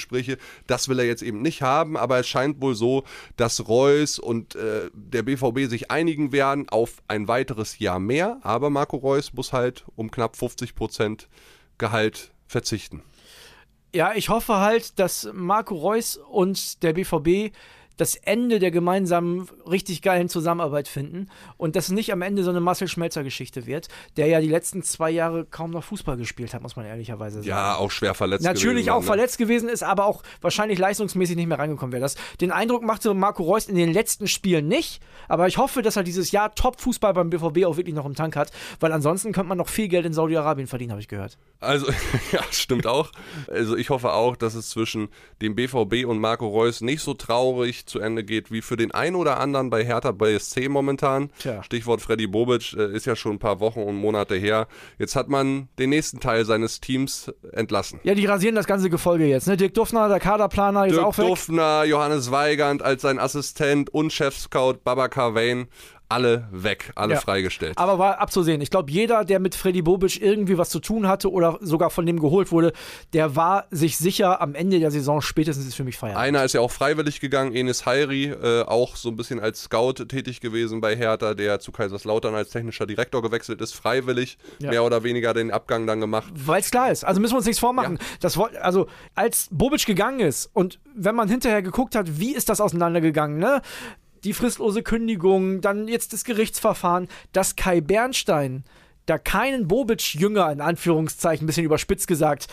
das 0.66 0.88
will 0.88 0.98
er 0.98 1.06
jetzt 1.06 1.22
eben 1.22 1.42
nicht 1.42 1.62
haben, 1.62 1.96
aber 1.96 2.18
es 2.18 2.28
scheint 2.28 2.60
wohl 2.60 2.74
so, 2.74 3.04
dass 3.36 3.68
Reus 3.68 4.18
und 4.18 4.54
äh, 4.54 4.90
der 4.92 5.22
BVB 5.22 5.68
sich 5.68 5.90
einigen 5.90 6.32
werden 6.32 6.68
auf 6.68 7.02
ein 7.08 7.28
weiteres 7.28 7.78
Jahr 7.78 7.98
mehr, 7.98 8.38
aber 8.42 8.70
Marco 8.70 8.96
Reus 8.96 9.32
muss 9.32 9.52
halt 9.52 9.84
um 9.96 10.10
knapp 10.10 10.36
50 10.36 10.74
Prozent 10.74 11.28
Gehalt 11.78 12.32
verzichten. 12.46 13.02
Ja, 13.94 14.12
ich 14.14 14.28
hoffe 14.28 14.56
halt, 14.56 14.98
dass 14.98 15.30
Marco 15.32 15.74
Reus 15.74 16.16
und 16.16 16.82
der 16.82 16.92
BVB 16.92 17.54
das 17.98 18.14
Ende 18.14 18.58
der 18.60 18.70
gemeinsamen 18.70 19.48
richtig 19.68 20.00
geilen 20.00 20.28
Zusammenarbeit 20.28 20.88
finden 20.88 21.28
und 21.56 21.76
das 21.76 21.90
nicht 21.90 22.12
am 22.12 22.22
Ende 22.22 22.44
so 22.44 22.50
eine 22.50 22.60
Marcel 22.60 22.88
Schmelzer 22.88 23.24
Geschichte 23.24 23.66
wird, 23.66 23.88
der 24.16 24.28
ja 24.28 24.40
die 24.40 24.48
letzten 24.48 24.82
zwei 24.82 25.10
Jahre 25.10 25.44
kaum 25.44 25.72
noch 25.72 25.84
Fußball 25.84 26.16
gespielt 26.16 26.54
hat, 26.54 26.62
muss 26.62 26.76
man 26.76 26.86
ehrlicherweise 26.86 27.38
sagen. 27.38 27.48
Ja, 27.48 27.76
auch 27.76 27.90
schwer 27.90 28.14
verletzt 28.14 28.44
Natürlich 28.44 28.86
gewesen 28.86 28.90
auch 28.90 29.00
ne? 29.00 29.06
verletzt 29.06 29.38
gewesen 29.38 29.68
ist, 29.68 29.82
aber 29.82 30.06
auch 30.06 30.22
wahrscheinlich 30.40 30.78
leistungsmäßig 30.78 31.36
nicht 31.36 31.48
mehr 31.48 31.58
reingekommen 31.58 31.92
wäre. 31.92 32.02
Das, 32.02 32.14
den 32.40 32.52
Eindruck 32.52 32.82
machte 32.82 33.12
Marco 33.14 33.42
Reus 33.42 33.68
in 33.68 33.74
den 33.74 33.92
letzten 33.92 34.28
Spielen 34.28 34.68
nicht, 34.68 35.02
aber 35.26 35.48
ich 35.48 35.58
hoffe, 35.58 35.82
dass 35.82 35.96
er 35.96 36.04
dieses 36.04 36.30
Jahr 36.30 36.54
Top-Fußball 36.54 37.12
beim 37.12 37.30
BVB 37.30 37.64
auch 37.66 37.76
wirklich 37.76 37.94
noch 37.94 38.06
im 38.06 38.14
Tank 38.14 38.36
hat, 38.36 38.52
weil 38.78 38.92
ansonsten 38.92 39.32
könnte 39.32 39.48
man 39.48 39.58
noch 39.58 39.68
viel 39.68 39.88
Geld 39.88 40.06
in 40.06 40.12
Saudi-Arabien 40.12 40.68
verdienen, 40.68 40.92
habe 40.92 41.00
ich 41.00 41.08
gehört. 41.08 41.36
Also, 41.58 41.86
ja, 42.32 42.42
stimmt 42.50 42.86
auch. 42.86 43.10
Also, 43.48 43.76
ich 43.76 43.90
hoffe 43.90 44.12
auch, 44.12 44.36
dass 44.36 44.54
es 44.54 44.70
zwischen 44.70 45.08
dem 45.42 45.56
BVB 45.56 46.06
und 46.06 46.20
Marco 46.20 46.46
Reus 46.46 46.80
nicht 46.80 47.02
so 47.02 47.14
traurig 47.14 47.87
zu 47.88 48.00
Ende 48.00 48.24
geht 48.24 48.50
wie 48.50 48.62
für 48.62 48.76
den 48.76 48.92
einen 48.92 49.16
oder 49.16 49.40
anderen 49.40 49.70
bei 49.70 49.84
Hertha 49.84 50.12
BSC 50.12 50.68
momentan. 50.68 51.30
Tja. 51.38 51.62
Stichwort 51.62 52.00
Freddy 52.00 52.26
Bobic 52.26 52.74
äh, 52.74 52.94
ist 52.94 53.06
ja 53.06 53.16
schon 53.16 53.32
ein 53.32 53.38
paar 53.38 53.60
Wochen 53.60 53.80
und 53.80 53.96
Monate 53.96 54.36
her. 54.36 54.68
Jetzt 54.98 55.16
hat 55.16 55.28
man 55.28 55.68
den 55.78 55.90
nächsten 55.90 56.20
Teil 56.20 56.44
seines 56.44 56.80
Teams 56.80 57.32
entlassen. 57.52 58.00
Ja, 58.04 58.14
die 58.14 58.26
rasieren 58.26 58.54
das 58.54 58.66
ganze 58.66 58.90
Gefolge 58.90 59.26
jetzt. 59.26 59.48
Ne? 59.48 59.56
Dirk 59.56 59.74
Duffner, 59.74 60.08
der 60.08 60.20
Kaderplaner, 60.20 60.86
ist 60.86 60.94
Dirk 60.94 61.04
auch 61.04 61.18
weg. 61.18 61.26
Duffner, 61.26 61.84
Johannes 61.84 62.30
Weigand 62.30 62.82
als 62.82 63.02
sein 63.02 63.18
Assistent 63.18 63.90
und 63.90 64.12
Chefscout 64.12 64.78
Babacar 64.84 65.34
Wayne. 65.34 65.66
Alle 66.10 66.48
weg, 66.50 66.92
alle 66.94 67.14
Ja. 67.14 67.20
freigestellt. 67.20 67.76
Aber 67.76 67.98
war 67.98 68.18
abzusehen. 68.18 68.60
Ich 68.62 68.70
glaube, 68.70 68.90
jeder, 68.90 69.24
der 69.24 69.40
mit 69.40 69.54
Freddy 69.54 69.82
Bobic 69.82 70.22
irgendwie 70.22 70.56
was 70.56 70.70
zu 70.70 70.80
tun 70.80 71.06
hatte 71.06 71.30
oder 71.30 71.58
sogar 71.60 71.90
von 71.90 72.06
dem 72.06 72.18
geholt 72.18 72.50
wurde, 72.50 72.72
der 73.12 73.36
war 73.36 73.66
sich 73.70 73.98
sicher, 73.98 74.40
am 74.40 74.54
Ende 74.54 74.78
der 74.80 74.90
Saison 74.90 75.20
spätestens 75.20 75.66
ist 75.66 75.74
für 75.74 75.84
mich 75.84 75.98
Feierabend. 75.98 76.24
Einer 76.26 76.44
ist 76.44 76.54
ja 76.54 76.60
auch 76.62 76.70
freiwillig 76.70 77.20
gegangen, 77.20 77.54
Enis 77.54 77.84
Hairi, 77.84 78.24
äh, 78.26 78.62
auch 78.62 78.96
so 78.96 79.10
ein 79.10 79.16
bisschen 79.16 79.38
als 79.40 79.64
Scout 79.64 79.92
tätig 80.08 80.40
gewesen 80.40 80.80
bei 80.80 80.96
Hertha, 80.96 81.34
der 81.34 81.60
zu 81.60 81.72
Kaiserslautern 81.72 82.34
als 82.34 82.50
technischer 82.50 82.86
Direktor 82.86 83.20
gewechselt 83.20 83.60
ist, 83.60 83.74
freiwillig, 83.74 84.38
Ja. 84.60 84.70
mehr 84.70 84.84
oder 84.84 85.02
weniger 85.04 85.34
den 85.34 85.50
Abgang 85.50 85.86
dann 85.86 86.00
gemacht. 86.00 86.32
Weil 86.34 86.60
es 86.60 86.70
klar 86.70 86.90
ist. 86.90 87.04
Also 87.04 87.20
müssen 87.20 87.34
wir 87.34 87.38
uns 87.38 87.46
nichts 87.46 87.60
vormachen. 87.60 87.98
Das, 88.20 88.36
woll- 88.38 88.56
also, 88.56 88.86
als 89.14 89.48
Bobic 89.50 89.84
gegangen 89.84 90.20
ist 90.20 90.48
und 90.54 90.80
wenn 90.94 91.14
man 91.14 91.28
hinterher 91.28 91.60
geguckt 91.62 91.94
hat, 91.94 92.18
wie 92.18 92.34
ist 92.34 92.48
das 92.48 92.60
auseinandergegangen, 92.62 93.38
ne? 93.38 93.60
Die 94.24 94.32
fristlose 94.32 94.82
Kündigung, 94.82 95.60
dann 95.60 95.88
jetzt 95.88 96.12
das 96.12 96.24
Gerichtsverfahren, 96.24 97.08
dass 97.32 97.56
Kai 97.56 97.80
Bernstein 97.80 98.64
da 99.06 99.18
keinen 99.18 99.68
Bobic-Jünger, 99.68 100.52
in 100.52 100.60
Anführungszeichen, 100.60 101.44
ein 101.44 101.46
bisschen 101.46 101.64
überspitzt 101.64 102.06
gesagt, 102.06 102.48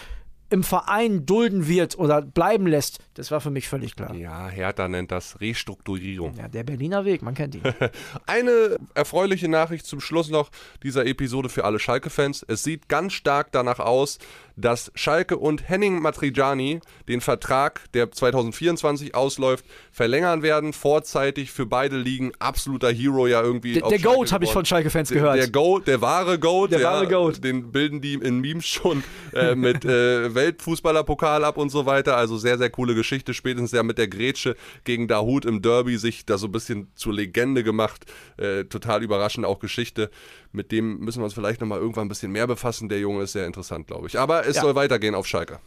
im 0.55 0.63
Verein 0.63 1.25
dulden 1.25 1.67
wird 1.67 1.99
oder 1.99 2.21
bleiben 2.21 2.65
lässt, 2.65 2.99
das 3.15 3.29
war 3.29 3.41
für 3.41 3.49
mich 3.51 3.67
völlig 3.67 3.93
klar. 3.97 4.15
Ja, 4.15 4.47
Hertha 4.47 4.87
nennt 4.87 5.11
das 5.11 5.41
Restrukturierung. 5.41 6.33
Ja, 6.37 6.47
der 6.47 6.63
Berliner 6.63 7.03
Weg, 7.03 7.21
man 7.21 7.33
kennt 7.33 7.55
ihn. 7.55 7.61
Eine 8.25 8.77
erfreuliche 8.93 9.49
Nachricht 9.49 9.85
zum 9.85 9.99
Schluss 9.99 10.29
noch 10.29 10.51
dieser 10.81 11.05
Episode 11.05 11.49
für 11.49 11.65
alle 11.65 11.77
Schalke-Fans. 11.77 12.45
Es 12.47 12.63
sieht 12.63 12.87
ganz 12.87 13.11
stark 13.11 13.51
danach 13.51 13.79
aus, 13.79 14.17
dass 14.55 14.91
Schalke 14.95 15.37
und 15.37 15.67
Henning 15.67 16.01
Matriciani 16.01 16.79
den 17.09 17.19
Vertrag, 17.19 17.81
der 17.93 18.11
2024 18.11 19.13
ausläuft, 19.13 19.65
verlängern 19.91 20.41
werden, 20.41 20.71
vorzeitig 20.71 21.51
für 21.51 21.65
beide 21.65 21.97
Ligen. 21.97 22.31
Absoluter 22.39 22.91
Hero 22.91 23.27
ja 23.27 23.41
irgendwie. 23.41 23.73
Der, 23.73 23.83
auf 23.83 23.89
der 23.89 23.99
Goat 23.99 24.31
habe 24.31 24.45
ich 24.45 24.51
von 24.51 24.63
Schalke-Fans 24.63 25.09
gehört. 25.09 25.37
der 25.37 25.49
Goat, 25.49 25.87
der 25.87 26.01
wahre 26.01 26.39
Goat, 26.39 26.71
Der 26.71 26.79
ja, 26.79 26.93
wahre 26.93 27.07
Goat. 27.07 27.43
den 27.43 27.71
bilden 27.73 27.99
die 27.99 28.13
in 28.13 28.39
Memes 28.39 28.65
schon 28.65 29.03
äh, 29.33 29.55
mit 29.55 29.83
äh, 29.83 30.33
Weltfußballerpokal 30.45 31.43
ab 31.43 31.57
und 31.57 31.69
so 31.69 31.85
weiter. 31.85 32.17
Also 32.17 32.37
sehr, 32.37 32.57
sehr 32.57 32.69
coole 32.69 32.95
Geschichte. 32.95 33.33
Spätestens 33.33 33.71
ja 33.71 33.83
mit 33.83 33.97
der 33.97 34.07
Grätsche 34.07 34.55
gegen 34.83 35.07
Dahut 35.07 35.45
im 35.45 35.61
Derby 35.61 35.97
sich 35.97 36.25
da 36.25 36.37
so 36.37 36.47
ein 36.47 36.51
bisschen 36.51 36.91
zur 36.95 37.13
Legende 37.13 37.63
gemacht. 37.63 38.05
Äh, 38.37 38.65
total 38.65 39.03
überraschend 39.03 39.45
auch 39.45 39.59
Geschichte. 39.59 40.09
Mit 40.51 40.71
dem 40.71 40.99
müssen 40.99 41.19
wir 41.19 41.25
uns 41.25 41.33
vielleicht 41.33 41.61
nochmal 41.61 41.79
irgendwann 41.79 42.05
ein 42.05 42.09
bisschen 42.09 42.31
mehr 42.31 42.47
befassen. 42.47 42.89
Der 42.89 42.99
Junge 42.99 43.23
ist 43.23 43.33
sehr 43.33 43.45
interessant, 43.45 43.87
glaube 43.87 44.07
ich. 44.07 44.17
Aber 44.19 44.45
es 44.45 44.55
Ja. 44.57 44.61
soll 44.61 44.75
weitergehen 44.75 45.15
auf 45.15 45.27
Schalke. 45.27 45.59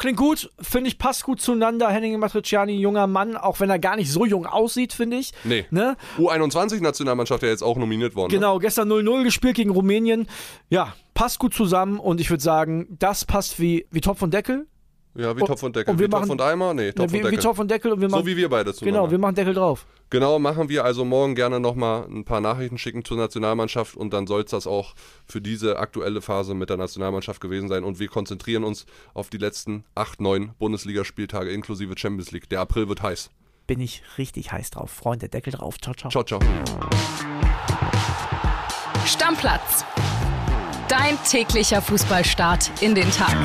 Klingt 0.00 0.16
gut, 0.16 0.50
finde 0.58 0.88
ich, 0.88 0.96
passt 0.96 1.24
gut 1.24 1.42
zueinander. 1.42 1.90
Henning 1.90 2.18
Matriciani, 2.18 2.72
junger 2.72 3.06
Mann, 3.06 3.36
auch 3.36 3.60
wenn 3.60 3.68
er 3.68 3.78
gar 3.78 3.96
nicht 3.96 4.10
so 4.10 4.24
jung 4.24 4.46
aussieht, 4.46 4.94
finde 4.94 5.18
ich. 5.18 5.32
Nee. 5.44 5.66
Ne? 5.70 5.94
U21-Nationalmannschaft 6.16 7.42
ja 7.42 7.50
jetzt 7.50 7.60
auch 7.60 7.76
nominiert 7.76 8.14
worden. 8.14 8.32
ne? 8.32 8.38
Genau, 8.38 8.58
gestern 8.58 8.90
0-0 8.90 9.24
gespielt 9.24 9.56
gegen 9.56 9.68
Rumänien. 9.68 10.26
Ja, 10.70 10.94
passt 11.12 11.38
gut 11.38 11.52
zusammen 11.52 11.98
und 11.98 12.18
ich 12.18 12.30
würde 12.30 12.42
sagen, 12.42 12.96
das 12.98 13.26
passt 13.26 13.60
wie, 13.60 13.86
wie 13.90 14.00
Topf 14.00 14.22
und 14.22 14.32
Deckel. 14.32 14.66
Ja, 15.14 15.36
wie 15.36 15.40
Und- 15.40 15.46
Topf 15.48 15.62
und 15.64 15.74
Deckel. 15.74 15.90
und 15.92 15.98
wir 15.98 16.06
wie 16.06 16.10
Topf 16.10 16.20
machen- 16.20 16.30
und 16.32 16.40
Eimer? 16.40 16.72
Nee, 16.72 16.92
Topf 16.92 17.12
wie, 17.12 17.16
und 17.16 17.24
wie 17.24 17.30
Deckel. 17.30 17.42
Topf 17.42 17.58
und 17.58 17.70
Deckel 17.70 17.92
und 17.92 18.00
wir 18.00 18.08
machen. 18.08 18.20
so 18.22 18.26
wie 18.26 18.36
wir 18.36 18.48
beide 18.48 18.72
zueinander. 18.72 19.00
Genau, 19.00 19.10
wir 19.10 19.18
machen 19.18 19.34
Deckel 19.34 19.54
drauf. 19.54 19.86
Genau, 20.08 20.38
machen 20.38 20.68
wir 20.68 20.84
also 20.84 21.04
morgen 21.04 21.34
gerne 21.34 21.58
nochmal 21.60 22.04
ein 22.08 22.24
paar 22.24 22.40
Nachrichten 22.40 22.78
schicken 22.78 23.04
zur 23.04 23.16
Nationalmannschaft 23.16 23.96
und 23.96 24.12
dann 24.12 24.26
soll 24.26 24.42
es 24.42 24.50
das 24.50 24.66
auch 24.66 24.94
für 25.26 25.40
diese 25.40 25.78
aktuelle 25.78 26.20
Phase 26.20 26.54
mit 26.54 26.68
der 26.70 26.76
Nationalmannschaft 26.76 27.40
gewesen 27.40 27.68
sein. 27.68 27.84
Und 27.84 27.98
wir 27.98 28.08
konzentrieren 28.08 28.62
uns 28.64 28.86
auf 29.14 29.30
die 29.30 29.38
letzten 29.38 29.84
8, 29.94 30.20
9 30.20 30.52
Bundesligaspieltage 30.58 31.50
inklusive 31.50 31.94
Champions 31.96 32.30
League. 32.32 32.48
Der 32.48 32.60
April 32.60 32.88
wird 32.88 33.02
heiß. 33.02 33.30
Bin 33.66 33.80
ich 33.80 34.02
richtig 34.18 34.50
heiß 34.52 34.70
drauf. 34.70 34.90
Freunde, 34.90 35.28
Deckel 35.28 35.52
drauf. 35.52 35.78
Ciao, 35.80 35.94
ciao. 35.94 36.10
Ciao, 36.10 36.24
ciao. 36.24 36.40
Stammplatz. 39.06 39.84
Dein 40.88 41.16
täglicher 41.28 41.80
Fußballstart 41.82 42.70
in 42.82 42.94
den 42.96 43.10
Tag. 43.12 43.36